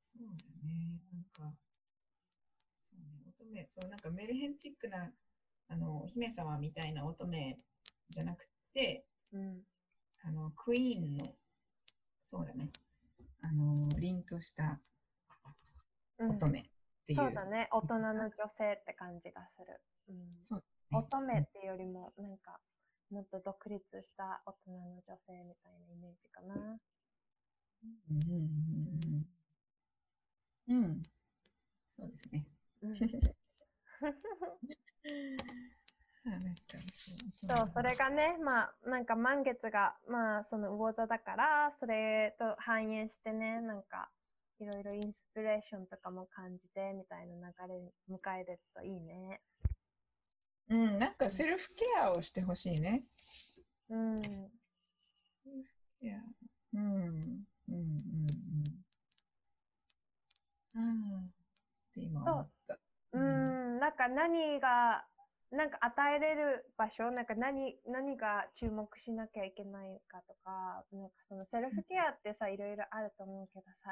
[0.00, 0.32] そうだ
[0.66, 1.00] ね。
[1.12, 1.56] なんか、
[2.80, 5.12] そうね、乙女、そうなんかメルヘンチックな、
[5.68, 7.56] あの、お姫様みたいな乙女
[8.10, 9.38] じゃなくて、う。
[9.38, 9.62] うん。
[10.22, 11.26] あの、クイーンの、
[12.22, 12.70] そうだね、
[13.42, 14.80] あの、凛とした
[16.18, 16.62] うん、乙女っ
[17.06, 17.18] ていう。
[17.18, 17.68] そうだね。
[17.72, 19.80] 大人の女性って感じがする。
[20.08, 20.16] うん。
[20.40, 20.64] そうね
[20.98, 22.60] 乙女っていうよりも、なんか、
[23.10, 26.78] もっと独立した大人の女性みたいなイメージかな。
[28.10, 29.26] うん
[30.68, 31.02] うん。
[31.90, 32.46] そうですね。
[32.82, 33.06] うん、 そ
[37.64, 44.10] うそれがね、まあ、なんか満月が、まあ、その魚座だから、それと反映してね、なんか、
[44.60, 49.42] いろいろインスピレーションとかも感じて、みたいな流れに迎えれるといいね。
[50.68, 53.02] うん、なんかセルフケアをしてほしいね。
[53.88, 54.50] うん。
[56.00, 56.16] いや、
[56.74, 58.24] うん、うん、うん、
[60.74, 60.80] うん。
[60.80, 61.30] ああ、っ
[61.94, 62.78] て今思った。
[63.12, 63.22] ううん
[63.76, 65.04] ん、なんか何が、
[65.52, 73.90] なんか与えれる場所、なんか何、何が注目しなきゃいけないかとか、なんかそのセルフケアってさ、いろいろあると思うけどさ、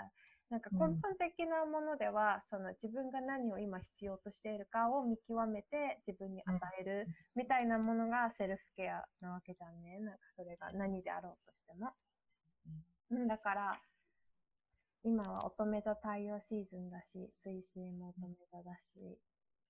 [0.53, 9.99] なんか根本的なものでは、その自分が何を今必要としているかを見極めて自分に与えるみたいなものがセルフケアなわけじゃんね。
[10.05, 11.97] なんかそれが何であろうとしても。
[13.13, 13.81] うん、だから、
[15.05, 19.19] 今は乙女座太陽シーズンだし、水星も乙女座だし、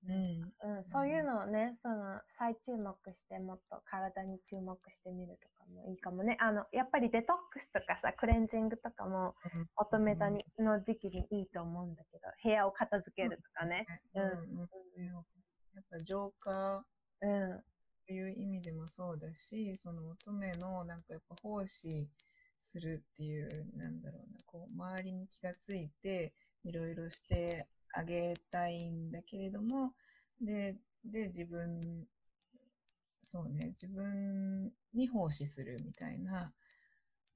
[0.08, 6.36] うん、うん、そういうのをね、その、再注目して、もっと体に注目してみるとかもいいかもね。
[6.40, 9.34] あの、やっぱりデトックスとかさ、クレンジングとかも、
[9.76, 13.86] 乙女座にの時期にいいと思うんだけど、部屋を片付けるとかね。
[14.14, 15.06] うん、ううん。
[15.06, 16.84] やっぱ浄化
[17.22, 17.60] うん、
[18.06, 22.10] という意味でもそうだし、その乙女のなんかやっぱ奉仕
[22.58, 26.34] するっていう、なんだろうな、こう、周りに気がついて、
[26.64, 29.94] いろいろしてあげたいんだけれども、
[30.40, 32.06] で、で、自分、
[33.22, 36.52] そうね、自分に奉仕するみたいな、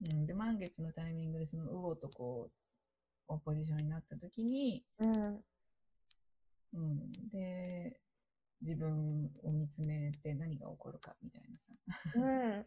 [0.02, 2.52] うん、で、満月のタイミングでその魚とこう、
[3.28, 5.44] オポジションになった時に、うん、
[6.74, 8.00] うん、で、
[8.62, 11.72] 自分を見つめて何が起こるかみたいなさ。
[12.16, 12.20] う
[12.60, 12.66] ん。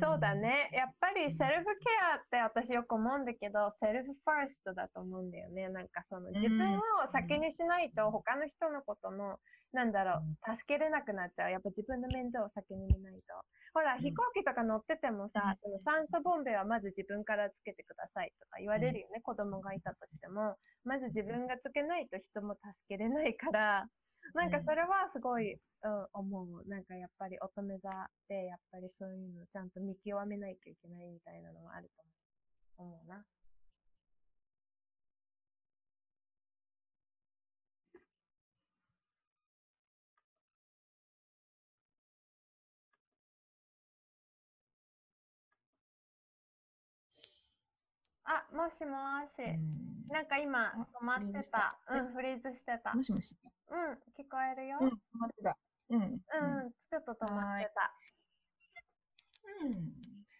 [0.00, 0.70] そうだね。
[0.72, 5.68] やっぱりセルフケアって私よく思うんだけど、セルフファーストだと思うんだよね。
[5.68, 6.80] なんかその自分を
[7.12, 9.38] 先にしないと他の人のことも、
[9.72, 11.50] なんだろう、助けれなくなっちゃう。
[11.50, 13.34] やっぱ自分の面倒を先に見ないと。
[13.74, 19.20] ほら、うん飛行機とか乗っててもさ、その酸素ボンベはまず自分からつけてくださいとか言われるよね。
[19.22, 20.56] 子供がいたとしても。
[20.84, 23.86] まず自分がつけないと人も助けれないから、
[24.34, 26.68] なんかそれはすごい、うん、思う。
[26.68, 27.90] なんかやっぱり乙女座
[28.28, 32.02] で、やっぱりそういうのをちゃんと見極めないといけないみたいなのはあると
[32.82, 33.24] 思うな。
[48.28, 48.96] あ、もしも
[49.34, 49.42] し。
[49.42, 51.94] うんなんか今あ止まってたた。
[51.94, 52.94] うん、フリーズしてた。
[52.94, 53.36] もしもし。
[53.68, 54.78] うん、聞こえるよ。
[54.80, 55.58] うん、止まってた。
[55.90, 56.02] うん。
[56.02, 56.12] うん。
[56.12, 57.92] うん、ちょっと止まってた。
[59.64, 59.72] うん。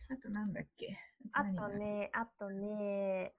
[0.08, 0.96] あとなんだっけ？
[1.34, 3.34] あとね、あとね、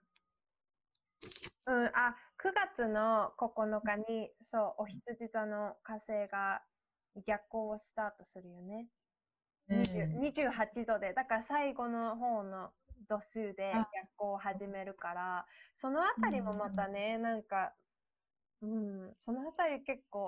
[1.65, 6.61] うん、あ、9月の9日に、そう、お羊座の火星が
[7.25, 8.87] 逆行をスタートするよね。
[9.71, 12.69] 20 28度で、だから最後の方の
[13.07, 17.73] 度数であ逆行を始めるから、そのあたりもまたね、なんか、
[18.61, 20.27] うん、そのあたり結構、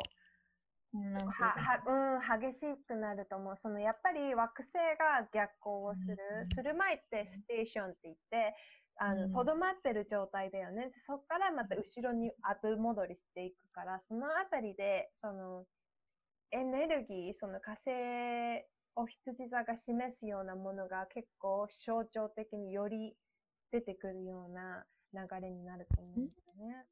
[0.91, 3.57] 混乱すはるはうん、激しくなると思う。
[3.61, 6.17] そのやっぱり惑星が逆行をする。
[6.43, 8.55] うんする前ってステーションって言って、
[8.97, 10.87] あの、うんとどまってる状態だよね。
[10.87, 15.65] でそこからまた後ろに後戻りしていくから、そのあたりで、その、
[16.51, 18.65] エネルギー、その火星、
[18.95, 23.15] 牡羊座が示すようなものが結構象徴的により
[23.71, 26.85] 出てくるような流れになると思うんだよね。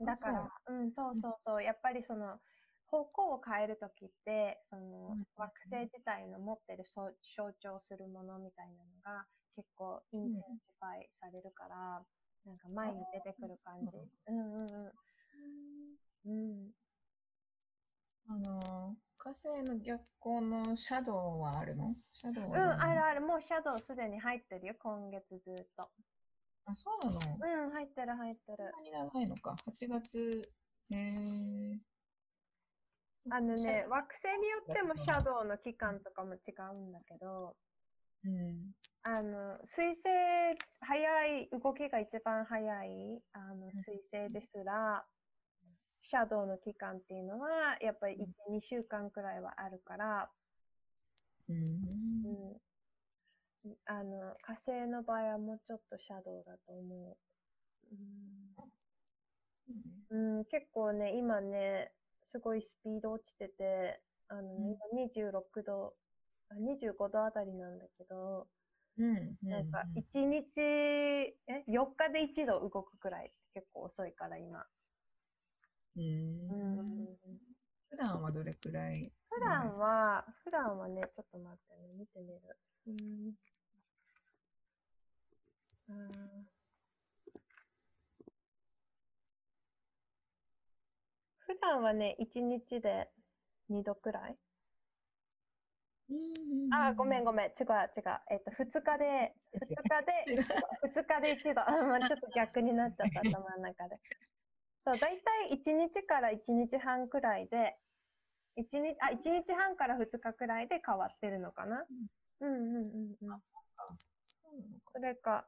[0.00, 1.62] だから、うん、そうそうそう。
[1.62, 2.38] やっぱりその、
[2.88, 9.24] 方向を変えるときって、そのうん惑星自体の持ってるそう象徴するものみたいなのが
[9.54, 12.02] 結構 intensify されるから、
[12.46, 13.98] なんか前に出てくる感じ。
[14.26, 14.94] うんうんう
[16.26, 16.32] ん。
[16.32, 16.70] うん。
[18.28, 21.94] あの、火星の逆光のシャドウはあるの？
[22.12, 22.66] シャドウうん、はどう？
[22.66, 23.20] なのあるある。
[23.22, 25.88] もうシャドウすでに入ってるよ、今月ずっと。
[26.66, 27.18] あ、そうなの？
[27.18, 28.64] うん、入ってる入ってる。
[28.76, 29.56] なに長いのか。
[29.66, 30.52] 8月、
[30.92, 31.78] えー、
[33.30, 37.56] あのね、惑星によってもシャドウの期間とかも違うんだけど、
[38.24, 38.72] うん。
[39.02, 40.02] あの、水星、
[40.80, 45.04] 早い、動きが一番早い、あの、水星ですら、
[46.08, 50.30] シャドウの期間っていうのは、やっぱり1、2週間くらいはあるから、
[51.48, 51.80] うん。
[52.22, 52.60] うん。
[53.86, 57.16] あの、火星の場合はもうちょっとシャドウだと思う。
[57.90, 61.92] うん、うん、結構ね、今ね、
[62.26, 65.94] すごいスピード落ちてて、あのね、今26度、
[66.50, 68.48] あ25度あたりなんだけど、
[68.98, 69.36] うん。
[69.48, 71.34] なんか1日、え、
[71.66, 74.66] 4日で1度動くくらい結構遅いから今。
[75.96, 76.48] うん。
[76.48, 77.16] うん。
[77.90, 79.10] 普段はどれくらい？
[79.30, 82.56] 普段は、普段はね、ちょっと待ってね、見てみる。
[82.86, 83.34] うん。
[91.46, 93.08] 普段はね、1日で
[93.70, 94.36] 2度くらい？
[96.10, 97.46] うんあー、ごめんごめん。
[97.48, 97.66] 違う
[97.96, 98.20] 違う。
[98.30, 100.12] えっと、2日で、 2日で、
[100.82, 101.60] 2日で1度。
[101.62, 103.98] あまあちょっと逆になっちゃった、頭の中で。
[104.84, 107.76] そう、だいたい1日から1日半くらいで、
[108.56, 111.84] 1日、あ、1日半から2日くらいで変わってるのかな？
[112.40, 113.32] うんうんうんうん。
[113.32, 113.96] あ、そうか。
[114.42, 114.98] そうなのかそ。
[114.98, 115.46] れか、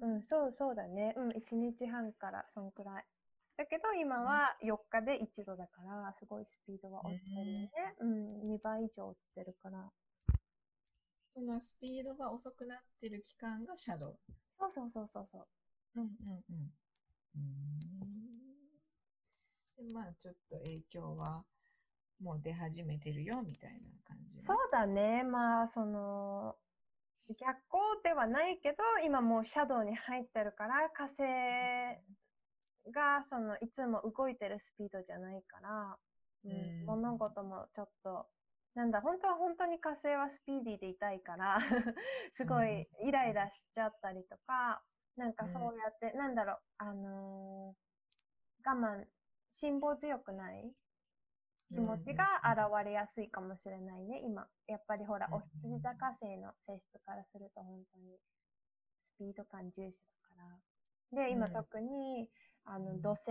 [0.00, 1.14] うん、そうそうだね。
[1.16, 3.04] うん、1日半からそんくらい。
[3.56, 7.70] だけど今は4日で1度だから、すごいスピードは落ちてるよね。
[8.00, 9.90] うん、2倍以上落ちてるから。
[11.32, 14.18] そのスピードが遅くなってる期間がシャドウ。
[14.58, 15.46] そうそうそうそうそう。
[15.96, 16.08] うんうん
[16.50, 16.72] うん。
[17.36, 17.78] うん。
[19.88, 21.44] で、まあちょっと影響は
[22.20, 24.40] もう出始めてるよみたいな感じ。
[24.40, 25.22] そうだね。
[25.22, 26.56] まあ、その、
[27.28, 31.22] 逆光ではないけど、今もうシャドウに入ってるから、火星
[32.92, 35.96] が、その、いつも動いてるスピードじゃないから、
[36.44, 38.26] うんうん物事もちょっと、
[38.76, 41.58] なんだ、本当は本当に火星はスピーディーでいたいから、
[42.36, 44.80] すごいイライラしちゃったりとか、
[45.16, 49.04] なんかそうやって、なんだろう、あのー我慢、
[49.54, 50.72] 辛抱強くない？
[51.72, 54.46] 気持ちが現れやすいかもしれないね、今。
[54.66, 58.18] やっぱりほら、うんお羊座火星の性質からすると本当に
[59.16, 61.26] スピード感重視だから。
[61.26, 62.28] で、今うん特に、
[62.64, 63.26] あの、うん土星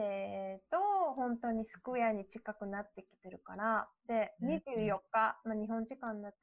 [0.72, 6.38] と本当にスクエアに近くなってきてるから、で、うん24日、まあ日本時間だと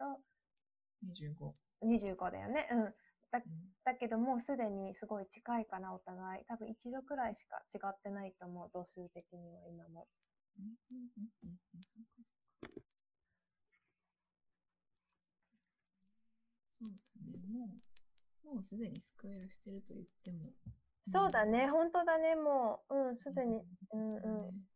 [1.02, 1.54] 25。
[1.82, 2.68] 25だよね。
[2.72, 2.94] うん。
[3.32, 6.44] だうんだけどもうすでにすごい近いかな、お互い。
[6.46, 10.06] 多分一度くらいしか違ってないと思う、度数的には今も。
[10.58, 11.58] うんうんうんうん
[16.70, 16.94] そうだ
[17.32, 17.48] ね。
[17.48, 17.68] も
[18.44, 20.52] う、もうすでにスクエアしてると言っても。
[21.10, 23.62] そうだね、本当だね、もう、うん、すでに、
[23.92, 24.18] うんう
[24.48, 24.66] ん。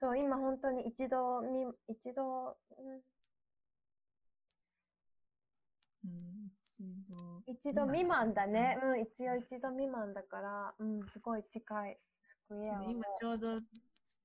[0.00, 3.02] そう、今本当に一度み、一度、うん
[6.04, 7.42] うん、一度。
[7.46, 8.78] 一度未満だね。
[8.82, 11.98] うん、一応一度未満だから、うん、すごい近い。
[12.22, 13.60] スクエア今ちょうど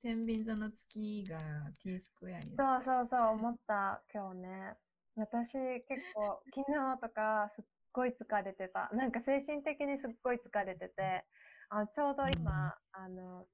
[0.02, 1.38] 天秤座の月が
[1.84, 4.74] T スクエアにそうそうそう、思った、今日ね。
[5.18, 5.52] 私
[5.84, 8.90] 結構、昨日とかすっごい疲れてた。
[8.94, 11.26] なんか精神的にすっごい疲れてて、
[11.70, 13.46] あちょうど今、あの、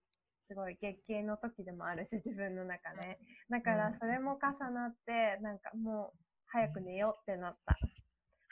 [0.47, 3.17] すごい月経の時でもあるし、自分の中で。
[3.49, 7.75] だからうんそれも重なって、なんかもう早く寝ようってなった。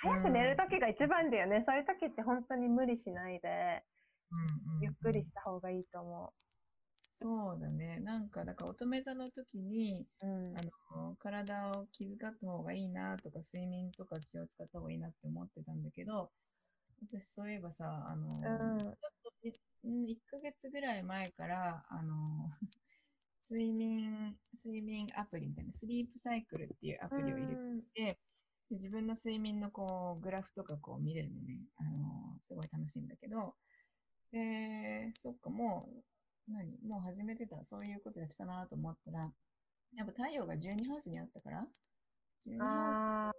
[0.03, 1.63] 早く寝る時が一番だよね。
[1.65, 3.83] そういう時って本当に無理しないで、
[4.31, 6.33] うんうんゆっくりした方がいいと思
[7.09, 7.99] そうだね。
[7.99, 10.27] なんか、だから乙女座の時に、う。
[10.27, 10.57] うん。
[10.57, 10.61] あ
[10.97, 16.31] の、体を気遣った方がいいなとか、睡眠とか気を使った方がいいなって思ってたんだけど、
[17.07, 18.95] 私そういえばさ、あの、うんちょっ
[19.41, 19.53] とい、
[19.85, 22.49] うん1ヶ月ぐらい前から、あの、
[23.49, 28.19] 睡眠、睡眠アプリみたいな、スリープサイクルっていうアプリを入れてうんで
[28.73, 33.55] 自分の睡眠のこうグラフとかこう見れるのね、あのすごい楽しいんだけど、
[34.31, 35.87] で、そっか、も
[36.47, 39.31] う、何もう始めてた、そういうことやってたなと思ったら、
[39.95, 41.67] やっぱ太陽が12ハウスにあったから、
[42.41, 43.33] 12ハウス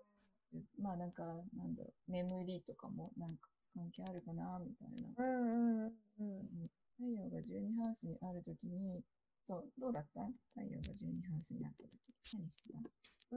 [0.78, 1.24] まあなんか、
[1.56, 5.08] なんだろう、眠りとかもなんか関係あるかな、みたいな。
[5.18, 5.92] うんうんうん。
[6.20, 6.70] うん。
[6.96, 9.02] 太陽が12ハウスにあるときに、
[9.44, 10.20] そう、どうだった？
[10.54, 12.36] 太陽が12ハウスにあったとき。
[12.36, 12.78] 何してた？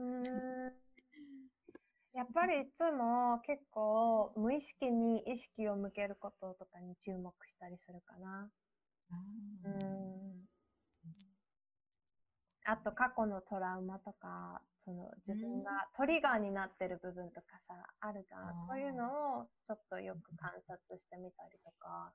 [0.00, 0.87] ーん
[2.18, 8.50] やっぱりいつも結構無意識に意識を向けることとかに注目したりするかな。
[9.12, 9.14] あ
[9.64, 10.48] うーん。
[12.64, 18.66] あと過去のトラウマとか、その自分がトリガーになってる部分とかさ、あるじゃん。
[18.66, 22.12] そういうのをちょっとよく観察してみたりとか。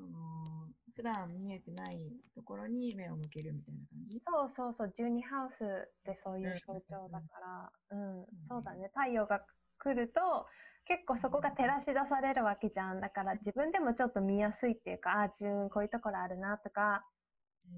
[0.00, 4.20] その、普段見えてないところに目を向けるみたいな感じ？
[4.26, 8.88] そうそうそう、12ハウスってそういう象徴だから、うん、そうだね。
[8.88, 9.44] 太陽が
[9.78, 10.46] 来ると、
[10.86, 13.00] 結構そこが照らし出されるわけじゃん。
[13.00, 17.06] だから自分でもちょっと見やすいっていうか、あ、自分こういうところあるなとか、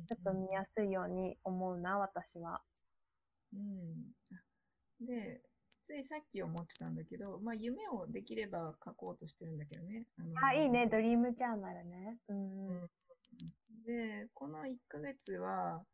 [0.09, 2.63] ちょっと見やすいように思うな、私は。
[3.53, 4.13] うん。
[4.31, 4.43] あ
[5.01, 5.43] で、
[5.85, 10.07] ついさっき思ってたんだけど、まあ夢をできれば書こうとしてるんだけどね。
[10.19, 12.19] あのあ、いいね、ドリームジャーナルね。
[12.29, 12.91] うんうん。
[13.85, 15.85] で、この1ヶ月は、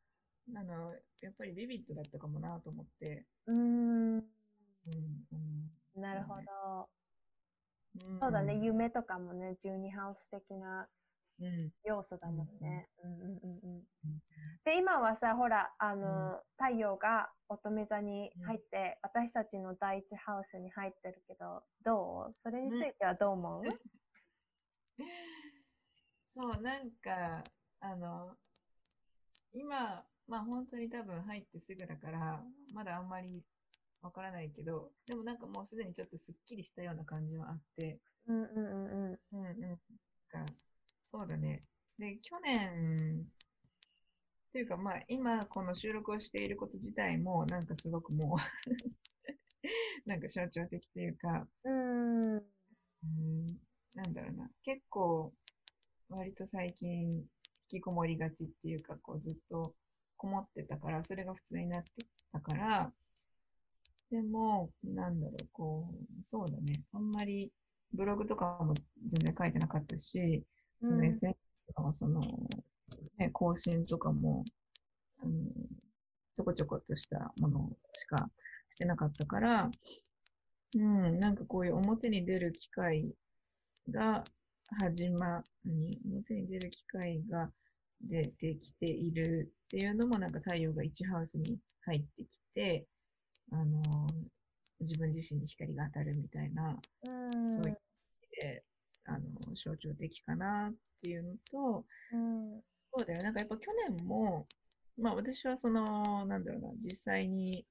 [0.55, 4.25] あの、やっぱりビビッドだったかもなと思って、うーん、うん、
[5.97, 6.43] あなるほど。
[6.43, 6.89] の
[7.95, 10.89] うんそうだね、夢とかもね、12ハウス的な
[11.41, 12.89] うん、要素だもんね。
[13.03, 13.89] うんうんうんうん。
[14.05, 14.23] うん
[14.65, 22.35] で、今はさ、ほら、あの、太陽が乙女座に入って、私たちの第一ハウスに入ってるけど、どう？
[22.43, 23.65] それについてはどう思う、
[26.27, 27.43] そう、なんか、
[27.81, 28.37] あの、
[29.53, 33.43] 今、まあ本当に多分入ってすぐだから、まだあんまり
[34.03, 39.19] わからないけど、でもなんかもうすでにちょっとすっきりしたような感じはあって、うんうんうんうん。
[39.33, 39.79] うんうん。
[41.05, 41.63] そうだね。
[41.99, 43.27] で、去年、
[44.59, 48.39] っていうかまあ今この収録をしていること自体もなんかすごくもう
[50.05, 52.35] なんか象徴的というか、うーん。
[52.35, 52.41] う
[53.07, 53.47] ん、
[53.95, 54.51] なんだろうな。
[54.65, 55.33] 結構、
[56.09, 57.27] 割と最近、引
[57.69, 59.75] きこもりがちっていうか、こうずっと
[60.17, 61.91] こもってたから、それが普通になって
[62.33, 62.93] たから、
[64.11, 66.83] でも、なんだろう、こう、そうだね。
[66.93, 67.53] あんまり
[67.93, 68.75] ブログとかも
[69.07, 70.45] 全然書いてなかったし、
[70.81, 71.39] その SNS
[71.69, 72.23] とかもその、
[73.19, 74.45] ね、更新とかも、
[75.23, 75.33] あの、
[76.37, 78.31] ちょこちょこっとしたものしか
[78.71, 79.71] してなかったから、
[80.77, 83.11] うん、なんかこういう表に出る機会
[83.91, 84.23] が
[84.81, 87.51] 始ま、何表に出る機会が
[88.03, 92.87] 出てきているっていうのもなんか太陽が1ハウスに入ってきて、
[93.51, 93.81] あの、
[94.81, 96.77] 自分自身に光が当たるみたいな、
[97.07, 97.49] うん。
[97.49, 97.77] そういう意味
[98.43, 98.63] で、
[99.07, 99.21] あの、
[99.57, 102.61] 象徴的かなっていうのと、うん。
[102.99, 103.23] そうだよ。
[103.23, 104.49] なんかやっぱ去年も、
[105.01, 107.65] まあ私はその、なんだろうな、実際に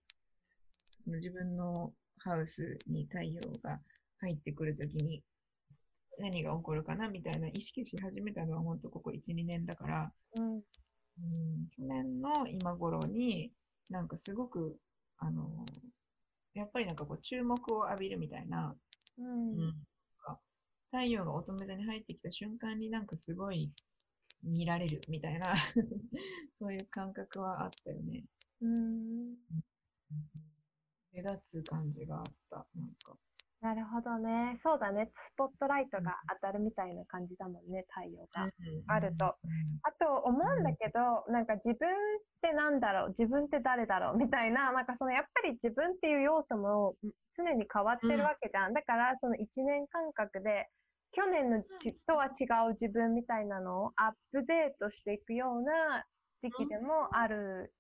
[1.03, 3.80] その自分のハウスに太陽が
[4.21, 5.21] 入ってくるときに
[6.17, 10.53] 何が起こるかなみたいな意識し始めたのは本当ここ1、2年だから、うん。
[10.55, 10.61] うん、
[11.75, 13.51] 去年の今頃に
[13.89, 14.78] なんかすごく、
[15.17, 15.65] あの、
[16.53, 18.73] やっぱりなんかこう注目を浴びるみたいな、
[19.17, 19.59] うん。
[19.59, 19.73] うん
[20.89, 23.69] 太陽が乙女座に入ってきた瞬間になんかすごい
[24.43, 25.53] 見られるみたいな
[26.55, 28.23] そういう感覚はあったよね。
[28.61, 29.35] うん。
[31.11, 32.67] 目立つ感じがあった。
[32.75, 33.17] なんか。
[33.59, 34.59] なるほどね。
[34.61, 35.09] そうだね。
[35.33, 38.49] スポットライトが当たるみたいな感じだもんね、太陽が。
[38.88, 41.73] あるとうんあと思うんだけど、なんか自分っ
[42.41, 44.17] てなんだろう、自分って誰だろう？
[44.17, 46.95] みたいな、なんかそのやっぱり自分っていう要素も
[47.35, 48.73] 常に変わってるわけじゃん。
[48.73, 50.69] だからその1年間隔で
[51.18, 56.05] 去年のちとは違う自分みたいなのをアップデートしていくような
[56.43, 57.74] 時期でもある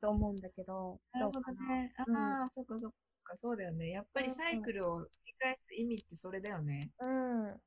[0.00, 1.92] と思うんだけど、なるほどね。
[1.98, 2.92] あうんあ、そっかそっ
[3.24, 3.90] か、そうだよね。
[3.90, 6.88] やっぱりサイクルを繰り返す意味ってそれだよね。
[7.00, 7.60] うん、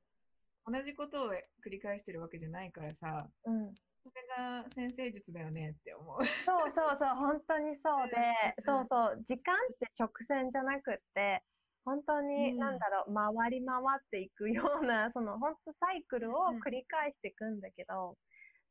[0.72, 1.26] 同じことを
[1.62, 3.74] 繰り返してるわけじゃないからさ、うん。
[4.02, 6.24] それが先生術だよねって思う。
[6.24, 8.16] そうそうそう、本当にそうで、
[8.64, 11.42] そうそう、時間って直線じゃなくって、
[11.86, 12.58] 本当に、うん。
[12.58, 18.18] なんだろう、回り回っていくような、 その、本当サイクルを繰り返していくんだけど、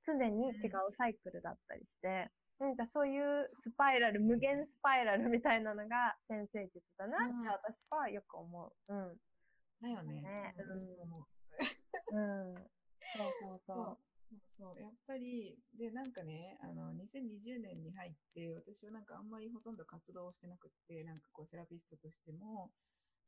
[0.06, 7.48] 常に違うサイクルだったりして、なんかそういうスパイラル、無限スパイラルみたいなのが先生術だなってうん。
[7.48, 8.94] 私はよく思う。
[8.94, 9.18] うん。
[9.82, 10.22] だよね。
[10.22, 10.54] ね。
[10.58, 10.80] うん。
[10.80, 11.28] 私も思
[12.12, 12.18] う。
[12.18, 12.56] うん。
[13.16, 13.98] そうそうそそう
[14.50, 22.72] そう、やっぱり、で、なんかね、あの、2020年に入って、私はなんかあんまりほとんど活動をしてなくって、なんかこう、セラピストとしても、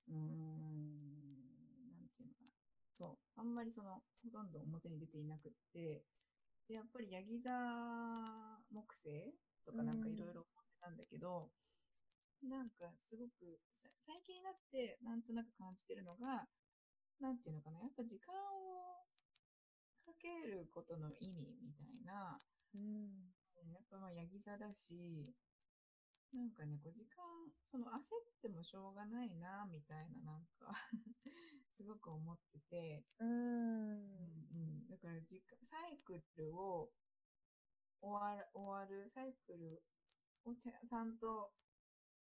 [0.09, 2.51] うーん、なんていうのかな。
[2.95, 6.03] そう、あんまりその、ほとんど表に出ていなくって、
[6.67, 7.51] で、やっぱり、ヤギ座
[8.71, 9.33] 木星
[9.65, 11.51] とかなんかいろいろ思ってたんだけど、
[12.43, 16.47] なんかすごく、さ最近になって、なんとなく感じてるのが、
[17.19, 19.05] なんていうのかな、やっぱ時間を
[20.05, 22.37] かけることの意味みたいな、
[22.75, 22.81] うん。
[22.81, 25.33] うんやっぱまあ、ヤギ座だし、
[26.33, 27.23] なんかね、こう時間、
[27.63, 27.93] その焦っ
[28.41, 30.73] てもしょうがないな、みたいな、なんか、
[31.71, 33.29] すごく思ってて、うん。
[33.29, 36.91] うんうん、だから時間、サイクルを
[38.01, 39.83] 終わる、終わるサイクル
[40.43, 41.53] をちゃんと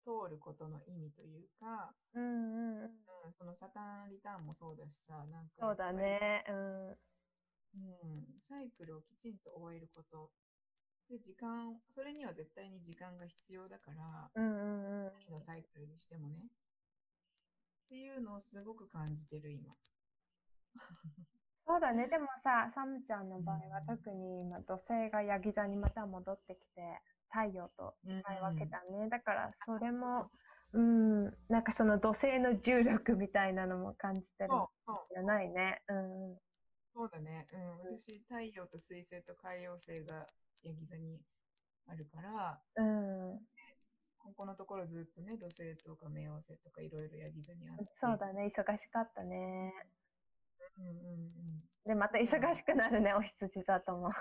[0.02, 2.84] 通ることの意味というか、うんうんうん。
[2.84, 6.44] うん、そのサタンリターンもそうだしさ、なんかそうだね。
[6.48, 6.90] うん。
[6.90, 10.30] うん、サイクルをきちんと終えること。
[11.12, 15.12] で、時間、それには絶対に時間が必要だから、うんうんうん。
[15.28, 16.36] 何のサイクルにしてもね。
[16.40, 19.70] っていうのをすごく感じてる、今。
[21.66, 22.08] そうだね。
[22.08, 29.10] でもさ、サムちゃんの場合はうん特に今、土星がヤギ座にまた戻ってきて、太陽とうん使い分けたね。
[29.10, 30.30] だから、それもそ
[30.72, 34.50] う、うん、なんかその土星の重力みたいなのも感じてる
[35.12, 35.82] じゃないね。
[35.88, 36.38] うんうん。
[36.94, 37.46] そうだね。
[37.52, 37.96] うん。
[37.98, 40.26] 私、太陽と水星と海洋星が
[40.64, 41.20] ヤギ座に
[41.88, 43.38] あるから、うん、
[44.18, 47.84] ここのところずっとね、土星とか冥王星とかいろいろヤギ座にあって。
[48.00, 48.52] そうだね。
[48.56, 49.74] 忙しかったね。
[50.78, 50.94] うんうんう
[51.26, 51.62] ん。
[51.84, 54.12] で、また忙しくなるね、お羊座とも。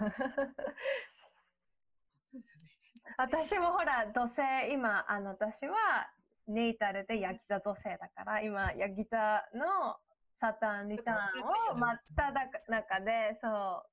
[2.25, 2.71] そうだね。
[3.17, 6.09] 私もほら、土星、今、あの、私は、
[6.47, 9.17] ネイタルでヤギ座土星だから、今、ヤギ座
[9.53, 9.97] の
[10.39, 12.33] サタンリターンを真っ只
[12.67, 13.90] 中で、そう、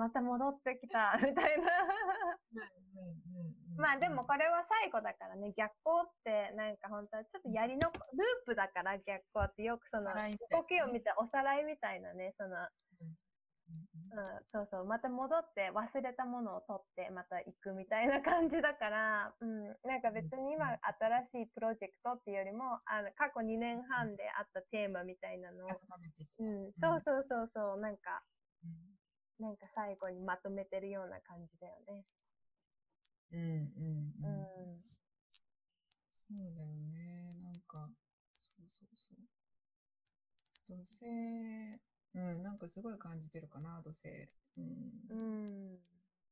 [0.00, 1.68] また戻ってきた、みたいな。
[3.76, 12.56] まあでもこれは最後だからね、逆光ってなんか本当はちょっとやりの、ループだから逆光ってよくその動きを見ておさらいみたいなね、その、
[13.00, 13.16] うん、
[14.52, 20.76] そうそう、また戻って忘れたものを取ってまた行くみたいな感じだから、うん、なんか別に今
[21.32, 28.20] 新しいプロジェクトっていうよりも、あの過去2年半であったテーマみたいなのを、うん、そうそうそうそう、なんか、
[28.64, 28.99] うん
[29.40, 32.04] なんか最後にまとめてるような感じだよね。
[33.32, 34.76] うんうんううん。
[34.76, 34.84] ん。
[36.10, 37.34] そうだよね。
[37.42, 37.88] なんか、
[38.38, 39.40] そうそうそう。
[40.68, 41.06] 土星、
[42.14, 44.08] うん、なんかすごい感じてるかな、土星。
[44.56, 44.66] うん。
[45.10, 45.78] うん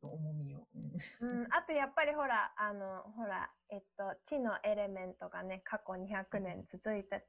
[0.00, 0.68] 重みを。
[0.74, 0.92] うん。
[1.20, 7.26] うん、あとやっぱりほら、あの、ほら、えっと、地のエレメントがね、過去200年続いてて、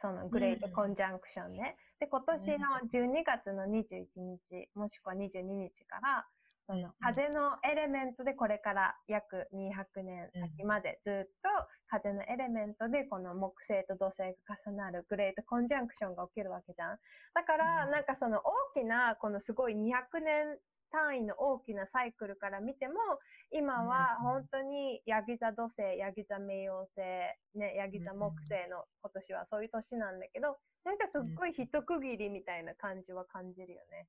[0.00, 1.76] そのグレートコンジャンクションね。
[2.00, 6.26] で、今年の12月の21日、もしくは22日から、
[6.66, 11.48] そうんの風のエレメントでこれから約200年先までずっと
[11.86, 16.98] 風のエレメントでこの木星と土星が重なるグレートコンジャンクションが起きるわけじゃん。
[17.34, 17.90] だから、うん。
[17.92, 18.42] なんかその
[18.74, 20.58] 大きな、このすごい200年
[20.90, 22.94] 単位の大きなサイクルから見ても、
[23.50, 27.00] 今はうん本当にヤギ座土星、ヤギ座冥王星、
[27.54, 34.06] ね、ヤギ座木星の今年はそういう年なんだけど、なんかすっごい一区切りみたいな感じは感じるよね。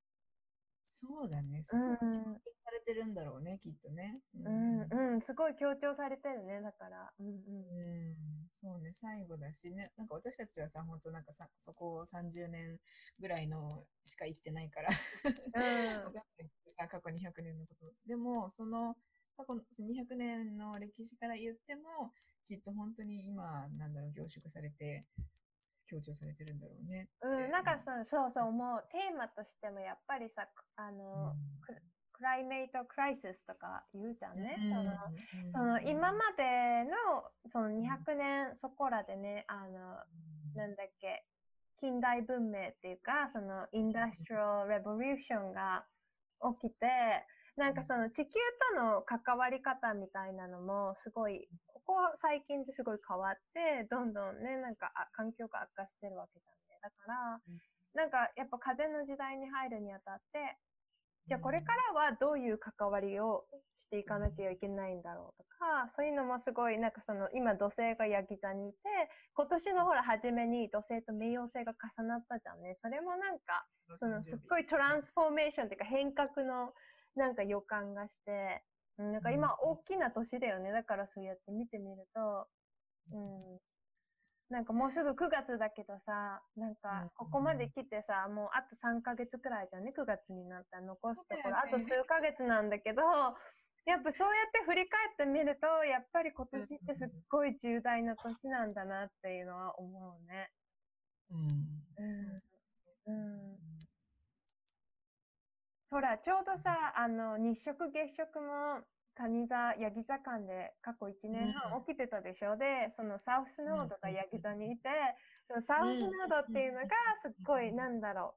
[0.88, 1.62] そうだね。
[1.62, 2.24] すごく表現
[2.64, 4.20] されてるんだろうね、きっとね。
[4.34, 7.12] ううん、うん、すごい強調されてるね、だから。
[7.20, 7.34] うんうん。
[7.34, 7.34] う
[8.12, 8.16] ん、
[8.50, 12.78] そうね、最後だしね、なんか私たちはさ、本当なんかさ、そこを30年
[13.20, 17.86] ぐらいのしか生きてないから、わかんないけどさ、過去200年のこと。
[18.06, 18.96] でも、その
[19.36, 22.12] 過去の200年の歴史から言っても、
[22.46, 25.04] きっと本当に今、なんだろう、凝縮されて、
[25.88, 27.08] 強調されてるんだろうね。
[27.22, 31.34] うん、なんかそうそうそう、もうテーマとしてもやっぱりさ、あの、
[31.64, 31.74] ク
[32.12, 34.58] クライメイトクライシスとか言うじゃんね。
[34.58, 34.90] その
[35.54, 39.96] その今までのその200年そこらでね、あの、
[40.54, 41.24] なんだっけ、
[41.80, 45.86] 近代文明っていうか、そのインダストリアルレボリューションが
[46.60, 46.86] 起きて、
[47.58, 48.38] なんかその地球
[48.72, 56.78] との関わり方みたいなのもすごい、ここ最近ですごい変わって、どんどんね、なんかあ環境が悪化してるわけじゃんね。
[56.80, 57.58] だからうん、
[57.98, 60.56] なんかやっぱ風の時代に入るにあたって、
[61.26, 63.44] じゃあこれからはどういう関わりを
[63.76, 68.78] していかなきゃいけないんだろうとか、そういうのもすごい、なんかその今土星がヤギ座にいて、
[69.34, 72.78] 今年のほら初めに土星と冥王星が重なったじゃんね。
[72.80, 73.66] それもなんか、
[73.98, 76.72] そのすっごいトランスフォーメーションっていうか変革の
[77.16, 78.62] なんか予感がして、
[78.98, 80.72] うんなんか今大きな年だよね。
[80.72, 82.48] だからそうやって見てみると、
[83.12, 83.60] うん。
[84.50, 93.02] なんかもうすぐ9月だけどさ、なんかここまで来てさ、もうあと3ヶ月くらいじゃんね、9月になったら残すところ、あと数ヶ月なんだけど、
[93.84, 100.50] やっぱそうやって振り返ってみると、やっぱり今年ってすっごい重大な年なんだなっていうのは思うね。
[101.30, 101.84] うん。
[101.96, 102.42] うん。
[103.06, 103.77] うん
[105.90, 108.84] ほら、ちょうどさ、あの、日食月食も、
[109.14, 112.56] 蟹座、ヤギ座間で過去1年半起きてたでしょ？
[112.56, 114.88] で、そのサウスノードがヤギ座にいて、
[115.48, 116.86] そのサウスノードっていうのが
[117.22, 118.36] すっごい、なんだろ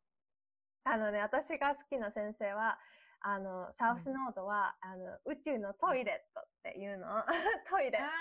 [0.86, 0.90] う。
[0.90, 2.80] あのね、私が好きな先生は、
[3.22, 7.24] あの、サウスノードは、あの、宇宙のトイレットっていうの。
[7.70, 8.14] トイレ。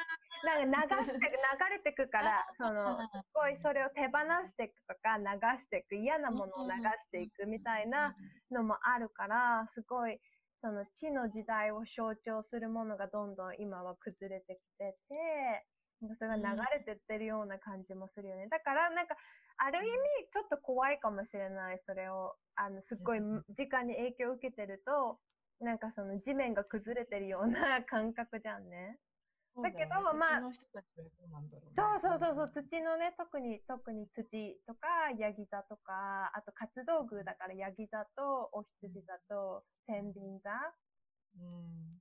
[0.43, 4.19] なんか流して、流れてくから、その、すっごいそれを手放
[4.49, 5.25] していくとか、流
[5.61, 6.71] していく、嫌なものを流
[7.05, 8.17] していくみたいな
[8.51, 10.19] のもあるから、すごい、
[10.63, 15.67] その地の時代を象徴するものがどんどん今は崩れてきてて、
[16.19, 16.45] それが流
[16.79, 18.49] れてってるような感じもするよね。
[18.49, 19.17] だから、なんか、
[19.59, 25.21] ある意味、ちょっと怖いかもしれない、それを、あの、すっごいうん時間に影響を受けてると、
[25.61, 28.99] なんかその地面が崩れてるような感覚じゃんね。
[29.63, 32.01] だけどまあそう。
[32.01, 34.25] そうそうそう土のね、特に、特に土
[34.67, 40.51] とか、ヤギ座とか、あと活動具だから、ヤギ座と、お羊座と、天秤座
[41.39, 42.01] うん。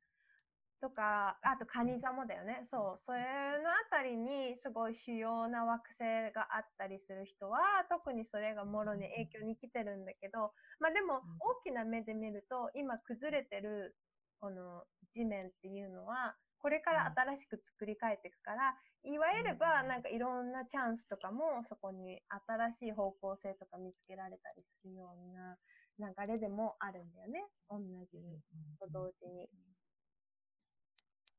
[0.82, 2.64] とか、あとカニ座もだよね。
[2.68, 3.20] そう、それ
[3.62, 13.96] のあたりにすごい主要な惑星があったりする人は、特にそれがもろに影響に来てるんだけど、まあでもうん大きな目で見ると、今崩れてる
[14.40, 14.84] この
[15.14, 25.58] 地面っていうのは、これから新しく作り変えていくから、いわゆればうんなんかいろんなチャンスとかもそこに新しい方向性とか見つけられたりするような
[26.00, 27.44] 流れでもあるんだよね。
[27.70, 27.80] 同
[28.12, 28.40] じに。
[28.80, 29.50] と同時に。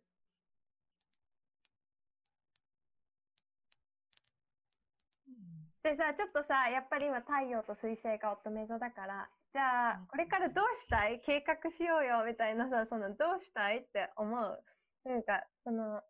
[5.83, 11.21] でさ、ちょっとさ、やっぱり今太陽と水星が乙女座だから、じゃあうん、これからどうしたい？
[11.25, 13.77] 計画しようよ、みたいなさ、その、どうしたい？
[13.79, 14.63] って思う。
[15.05, 16.01] なんか、その、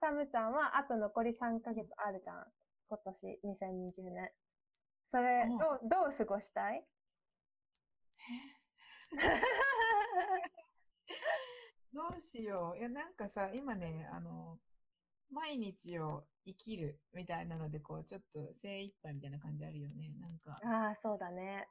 [0.00, 2.44] サムちゃんはあと残り3ヶ月あるじゃん。
[2.88, 4.30] 今年、2020年。
[5.10, 6.84] それ、うんどう、どう過ごしたい？
[11.94, 12.78] どうしよう。
[12.78, 14.58] いや、なんかさ、今ね、あの、
[15.30, 20.12] 毎日を生きるみたいなので、こう、ちょっと精一杯みたいな感じあるよね。
[20.20, 21.66] なんか、ああ、そうだね。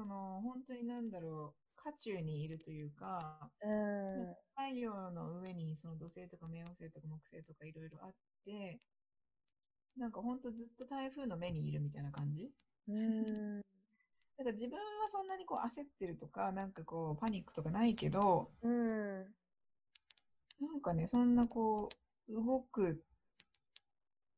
[0.00, 4.34] その、本当になんだろう、渦中にいるというか、うん。
[4.56, 8.14] 太陽の上にその土星とか冥王星とか木星とかいろいろあっ
[8.46, 8.80] て、
[9.98, 12.50] なんかほんとずっと台風の目にいるみたいな感じ？
[12.88, 13.60] うん。
[14.38, 19.26] だから自分はそんなにこう焦ってるとか、なんかこうパニックとかないけど、うん。
[20.60, 21.90] なんかね、そんなこ
[22.26, 23.02] う、動く、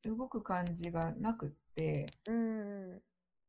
[0.05, 3.01] 動く感じがなくって、うん。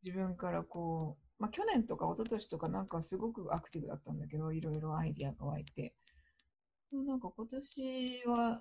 [0.04, 5.94] 自分からこう、まあ去年とか一昨年とかなんかすごくアクティブだったんだけど、いろいろアイディアが湧いて。
[6.90, 8.60] でもなんか今年は、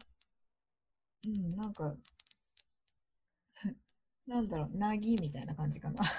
[1.25, 1.95] うん、なんか、
[4.27, 6.03] なんだろう、なぎみたいな感じかな。
[6.03, 6.11] ああ、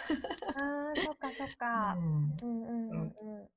[0.96, 1.98] そっかそっか。
[1.98, 2.38] うん。
[2.42, 3.50] うんうんうんうん。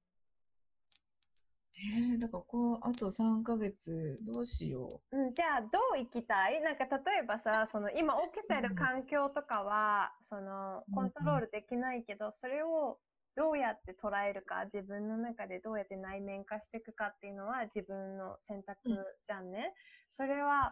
[1.79, 5.17] えー、だからこう、あと3ヶ月、どうしよう。
[5.31, 6.63] ん、じゃあ、どう生きたい？
[6.63, 12.99] なんか、例えばさ、その、今起きてる環境とかは、その、コントロールできないけど、それを
[13.37, 18.79] どうやって捉えるか、自分の中でどうやって内面化していくかっていうのは、自分の選択
[19.27, 19.75] じゃんね。
[20.17, 20.71] それは。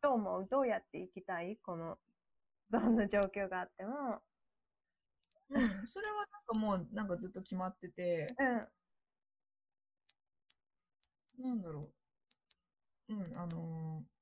[0.00, 0.48] どう思う？
[0.48, 1.58] どうやって生きたい？
[1.64, 1.98] この、
[2.70, 4.22] どんな状況があっても。
[5.50, 8.68] うん、それはなんかもう、なんかずっと決まってて、うん、
[11.38, 11.90] なんだろ
[13.08, 13.14] う。
[13.14, 14.16] うん、あのー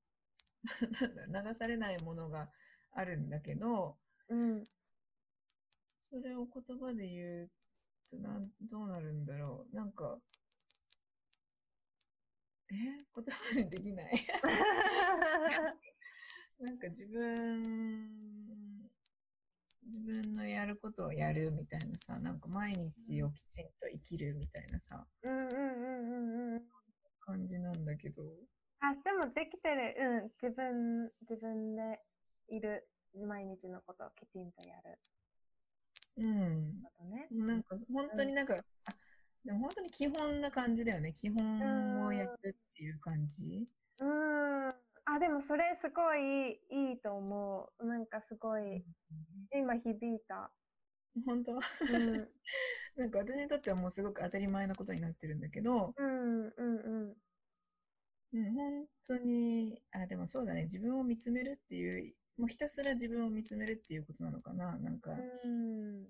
[1.27, 2.49] なんだ、流されないものが
[2.93, 3.97] あるんだけど、
[4.29, 4.63] うん、
[6.03, 7.51] それを言葉で言う
[8.09, 9.75] となん、どうなるんだろう。
[9.75, 10.17] なんか、
[12.71, 12.75] え？
[12.75, 14.13] 言葉にできない。
[16.59, 18.89] なんか自分、
[19.83, 26.63] 自分のやることをやるみたいなさ、なんか毎日をきちんと生きるみたいなさ、うんうんうんうんうん。
[27.25, 28.23] 感じなんだけど、
[28.79, 29.95] あ、でもできてる。
[29.97, 30.31] うん。
[30.41, 31.99] 自分、自分で
[32.49, 32.87] いる。
[33.17, 34.99] 毎日のことをきちんとやる
[36.17, 36.81] うん。
[37.09, 37.27] ね。
[37.31, 38.61] なんか、本当になんか、あ、
[39.45, 41.13] でも本当に基本な感じだよね。
[41.13, 43.65] 基本をやるっていう感じ。
[43.99, 44.69] うーん。
[45.05, 47.85] あ、でもそれすごいいいと思う。
[47.85, 48.83] なんかすごい、
[49.53, 50.51] 今響いた。
[51.25, 51.53] 本当？
[51.53, 52.27] うん。
[52.97, 56.63] なんか私にとってはもうすごく当たり前なことになってるんだけど、うん、うん、う
[57.11, 57.17] ん。
[58.33, 60.63] うん、本当に、あ、でもそうだね。
[60.63, 64.75] 自分を見つめるっていう、もうひたすら自分を見つめるっていうことなのかな。
[64.77, 66.05] なんか、うん。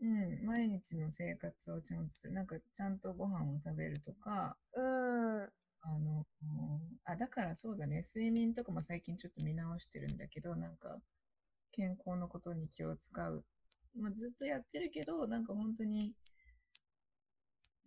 [0.00, 2.34] うん、毎日の生活をちゃんとする。
[2.34, 5.42] なんか、ちゃんとご飯を食べるとか、うん。
[5.44, 6.26] あの、
[7.04, 8.02] あ、だからそうだね。
[8.02, 10.98] 睡眠とかも最近ちょっと見直してるんだけど、なんか、
[11.72, 13.44] 健康のことに気を使う。
[13.98, 16.12] まあ、ずっとやってるけど、なんか本当に、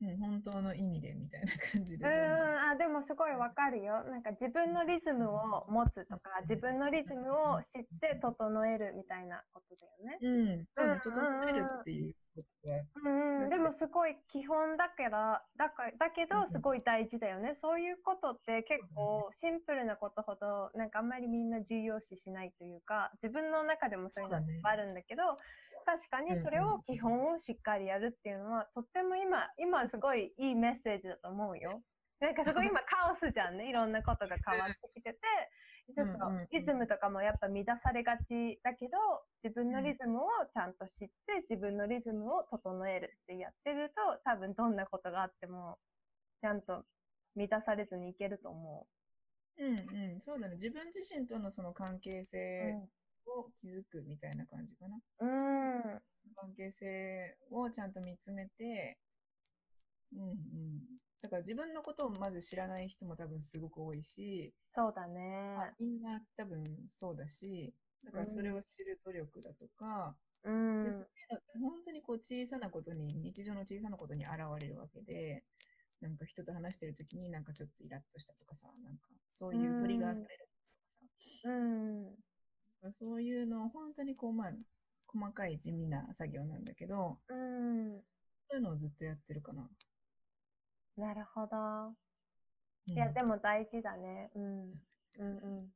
[0.01, 2.11] うん、本当の意味でみたいな感じでうん。
[2.11, 4.03] あ、でもすごいわかるよ。
[4.03, 10.65] なんか自分のリズムを持つとか、自分のリズムを知って整えるみたいなことだよね。
[10.77, 12.13] うん、うん整えるっていう
[13.03, 16.51] うんうん、でももすごい基本だから、だからだけどうんうん。
[16.51, 17.55] すごい大事だよね。
[17.55, 24.61] そういうことって結構シンプルなことほど、なんかあんまりみんな重要視しないというか、自分の中でもそういうのそうだね。
[24.63, 25.23] あるんだけど、
[25.85, 31.81] 確かにそれを基本をしっかりやるっていうのは、とっても今、今すごいいいメッセージだと思うよ。
[32.19, 33.69] なんかすごい今カオスじゃんね。
[33.69, 35.19] いろんなことが変わってきてて、
[35.93, 36.17] ちょっと
[36.51, 38.97] リズムとかもやっぱ乱されがちだけど、
[39.43, 45.77] 自分のリズムをちゃんと知って、自分のリズムを整えるってやってると、多分どんなことがあっても、
[46.41, 46.85] ちゃんと
[47.35, 48.87] 乱されずにいけると思
[49.57, 50.55] うんうん、そうだね。
[50.55, 52.25] 自分自身とのその関係う。
[52.25, 52.89] 性
[53.27, 54.99] を築くみたいな感じかな。
[55.19, 55.75] うん。
[55.75, 56.01] うん。
[56.35, 58.97] 関係性をちゃんと見つめて、
[60.13, 60.81] うんうん。
[61.25, 65.63] だから自分のことをまず知らない人も多分すごく多いし、そうだねま。
[65.63, 67.73] あみんな多分そうだし、
[68.03, 70.83] だからそれを知る努力だとか、うん。
[70.83, 75.43] でそういうのって本当にこう小さなことに、日常の小さなことに現れるわけで、
[75.99, 81.49] なんか人と話してる時になんかちょっとイラッとしたとかさ、なんかそういうトリガーされるとかさ、
[82.83, 82.93] うん。
[82.93, 84.51] そういうのを本当にこう、まあ、
[85.07, 88.01] 細かい地味な作業なんだけど、うん。
[88.47, 89.67] そういうのをずっとやってるかな。
[90.97, 91.57] なるほど。
[91.87, 91.95] うん
[92.93, 94.29] いや、でも大事だね。
[94.35, 94.79] うん。
[95.17, 95.73] うんうん。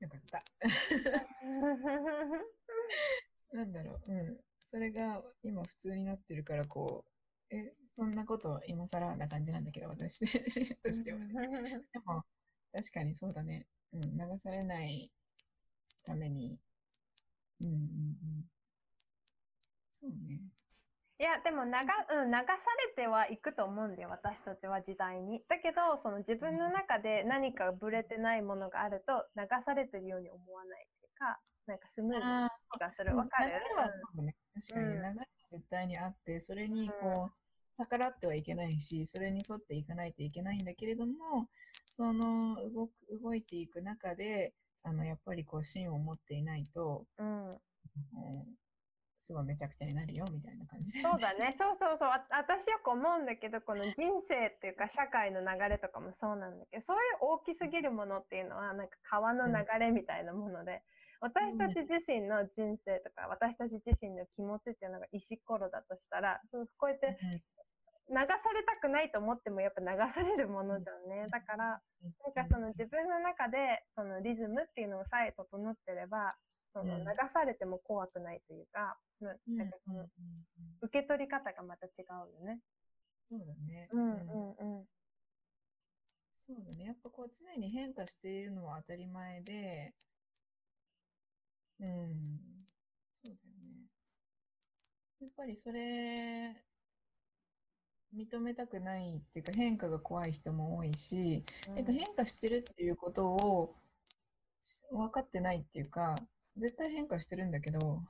[0.00, 0.42] よかった。
[3.52, 4.40] なんだろう、うん。
[4.60, 7.04] それが今普通になってるから、こ
[7.50, 10.26] う、え、そんなこと今更な感じなんだけど、私
[10.82, 11.84] としてはね。
[11.92, 12.24] でも、
[12.72, 13.66] 確かにそうだね。
[13.92, 15.10] うん、流されない
[16.04, 16.58] ために。
[17.60, 18.50] うんうんうん。
[19.92, 20.40] そうね。
[21.18, 22.44] いや、でも流,、うん、流さ
[22.96, 25.42] れてはいくと思うんだよ、私たちは時代に。
[25.48, 33.12] だけど、その自分の中で何かブレてないものがあると、流されてるように思わないっていうか、なんかスムーズなあ気がする。
[33.12, 33.46] うんわかる？
[33.46, 34.36] 流れはそうだね。
[34.54, 35.14] 確かにうん流れは
[35.50, 37.32] 絶対にあって、それにうんこう、
[37.78, 41.48] 逆らってはいけないし、それに沿っていかないといけないんだけれども、
[41.86, 42.92] その動く、
[43.22, 44.52] 動いていく中で、
[44.82, 47.48] あの、やっぱりこう、芯を持っていないと、うん。
[47.48, 47.56] うん
[49.26, 51.00] すごいめちゃくちゃになるよ、みたいな感じで。
[51.00, 51.56] そうだね。
[51.58, 52.08] そうそうそう。
[52.08, 53.94] あ私よく思うんだけど、この人
[54.28, 60.82] 生っていうか社会の流れとかもそうなんだけど、そういう大きすぎるものっていうのは、なんか川の流れみたいなもので、
[61.20, 67.18] 私たち自身の人生とか、私たち自身の気持ちっていうのが石ころだとしたら、そうこうやって
[68.08, 68.22] 流さ
[68.54, 71.26] れたくないと思ってもやっぱ流されるものじゃんね。
[71.30, 71.82] だから、
[72.22, 76.30] なんかその自分の中でそのリズムっていうのさえ整ってれば、
[76.76, 80.08] そのうん流されても怖くないというか、なうんなんかそのうんうん
[80.82, 82.04] 受け取り方がまた違う
[82.38, 82.60] よね。
[83.30, 83.88] そうだね。
[83.92, 84.86] うんうんうんうん。
[86.36, 86.84] そうだね。
[86.84, 89.94] やっぱこう常に変化しているのは当たり前で、
[91.80, 92.66] うん、
[93.24, 93.88] そうだよね。
[95.20, 96.54] やっぱりそれ、
[98.14, 103.74] 認めたくないっていうか変化が怖い人も多いし、なんか変化してるっていうことを
[104.62, 106.16] し分かってないっていうか、
[106.56, 108.02] 絶対変化してるんだけど、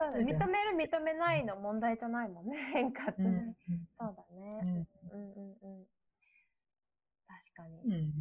[0.00, 0.38] 認める
[0.76, 3.32] 認めないの問題じゃないもんね、変化ってうん。
[3.32, 3.56] ね。
[3.98, 4.60] そうだね。
[4.62, 4.68] うん。
[4.68, 5.86] うんうんうん。
[7.26, 7.82] 確かに。
[7.82, 8.12] うん。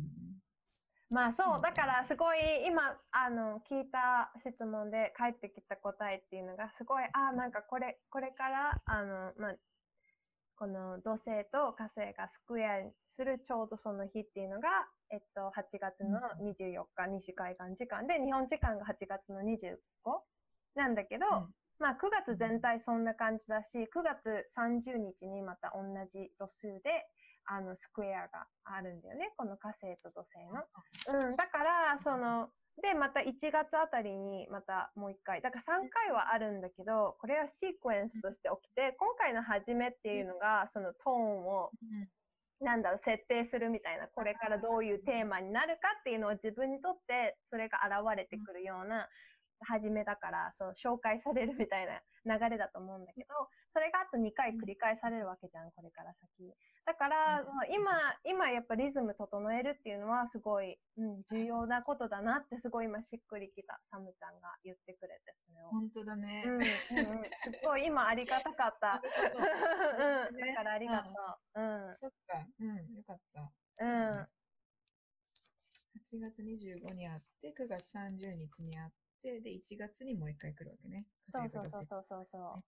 [1.09, 9.55] まあそう、だからすごい今、あの、聞いた質問で返ってきた答えっていうのがすごい、あなんかこれ、これから、あの、まあ、
[10.55, 14.69] この土星と火星がスクエアにするちょうどその日っていうのが、
[15.11, 19.77] えっと、8月の24日、西海岸時間で、日本時間が8月の25
[20.75, 25.83] なんだけど、うんまあ9月全体そんな感じだし、9月30日にまた同
[26.13, 27.09] じ度数で、
[27.45, 29.33] あの、スクエアがあるんだよね。
[29.35, 31.27] この火星と土星の。
[31.27, 32.49] うん、だから、その、
[32.81, 35.41] で、また1月あたりにまたもう1回。
[35.41, 41.71] だから3回はあるんだけど、これはシークエンスとして起きて、今回の初めっていうのが、そのトーンを、
[42.59, 49.09] なんだろう、設定するみたいな、これからどういうテーマになるかっていうのを自分にとって、それが現れてくるような、
[49.63, 53.29] 初めだから、そう、紹介されるみたいな流れだと思うんだけど、
[53.73, 56.53] それがあと2回繰り返されるわけじゃん、これから先。
[56.85, 57.91] だから、今、
[58.23, 65.69] 今やっぱリズム整えるっていうのはすごい、うん、重要なことだなってすごい今しっくりきた、サムちゃんが言ってくれて、それを。
[65.69, 66.43] 本当だね。
[66.45, 66.93] うん、うん、うんす
[67.63, 69.01] ごい今ありがたかった。
[70.29, 71.09] うん、だからありがと
[71.55, 71.61] う。
[71.61, 71.95] うん。
[71.95, 73.51] そっか、うん、よかった。
[73.79, 73.85] う
[74.21, 74.43] ん
[76.13, 78.93] 8月25にあって、9月30日にあって、、
[79.41, 81.07] で、1月にもう一回来るわけね。
[81.31, 82.57] そうそうそうそうそう。
[82.57, 82.63] ね、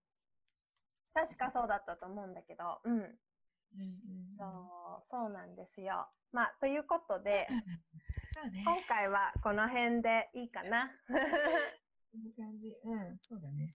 [1.12, 2.92] 確かそうだったと思うんだけど、うん。
[2.94, 6.08] うん、うん、そうそうなんですよ。
[6.32, 7.46] まあ、ということで、
[8.52, 10.90] ね、今回はこの辺でいいかな。
[12.12, 12.68] こんな感じ。
[12.84, 13.74] うん、そうだね。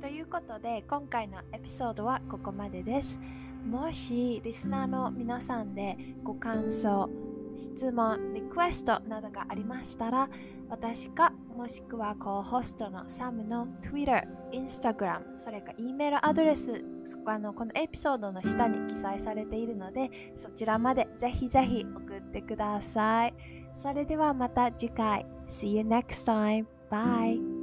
[0.00, 3.18] ということで今回のエピソードはここまでです。
[3.66, 7.10] もしリスナーの皆さんでご感想、
[7.54, 10.28] 質問、リクエストなどがありましたら、
[10.68, 23.34] 私かもしくはコーホストのサムの Twitter、Instagram、それか E メールアドレス、そこあのこのエピソードの下に記載されているので、そちらまでぜひぜひ送ってください。
[23.72, 25.26] それではまた次回。
[25.48, 26.66] See you next time.
[26.90, 27.55] Bye.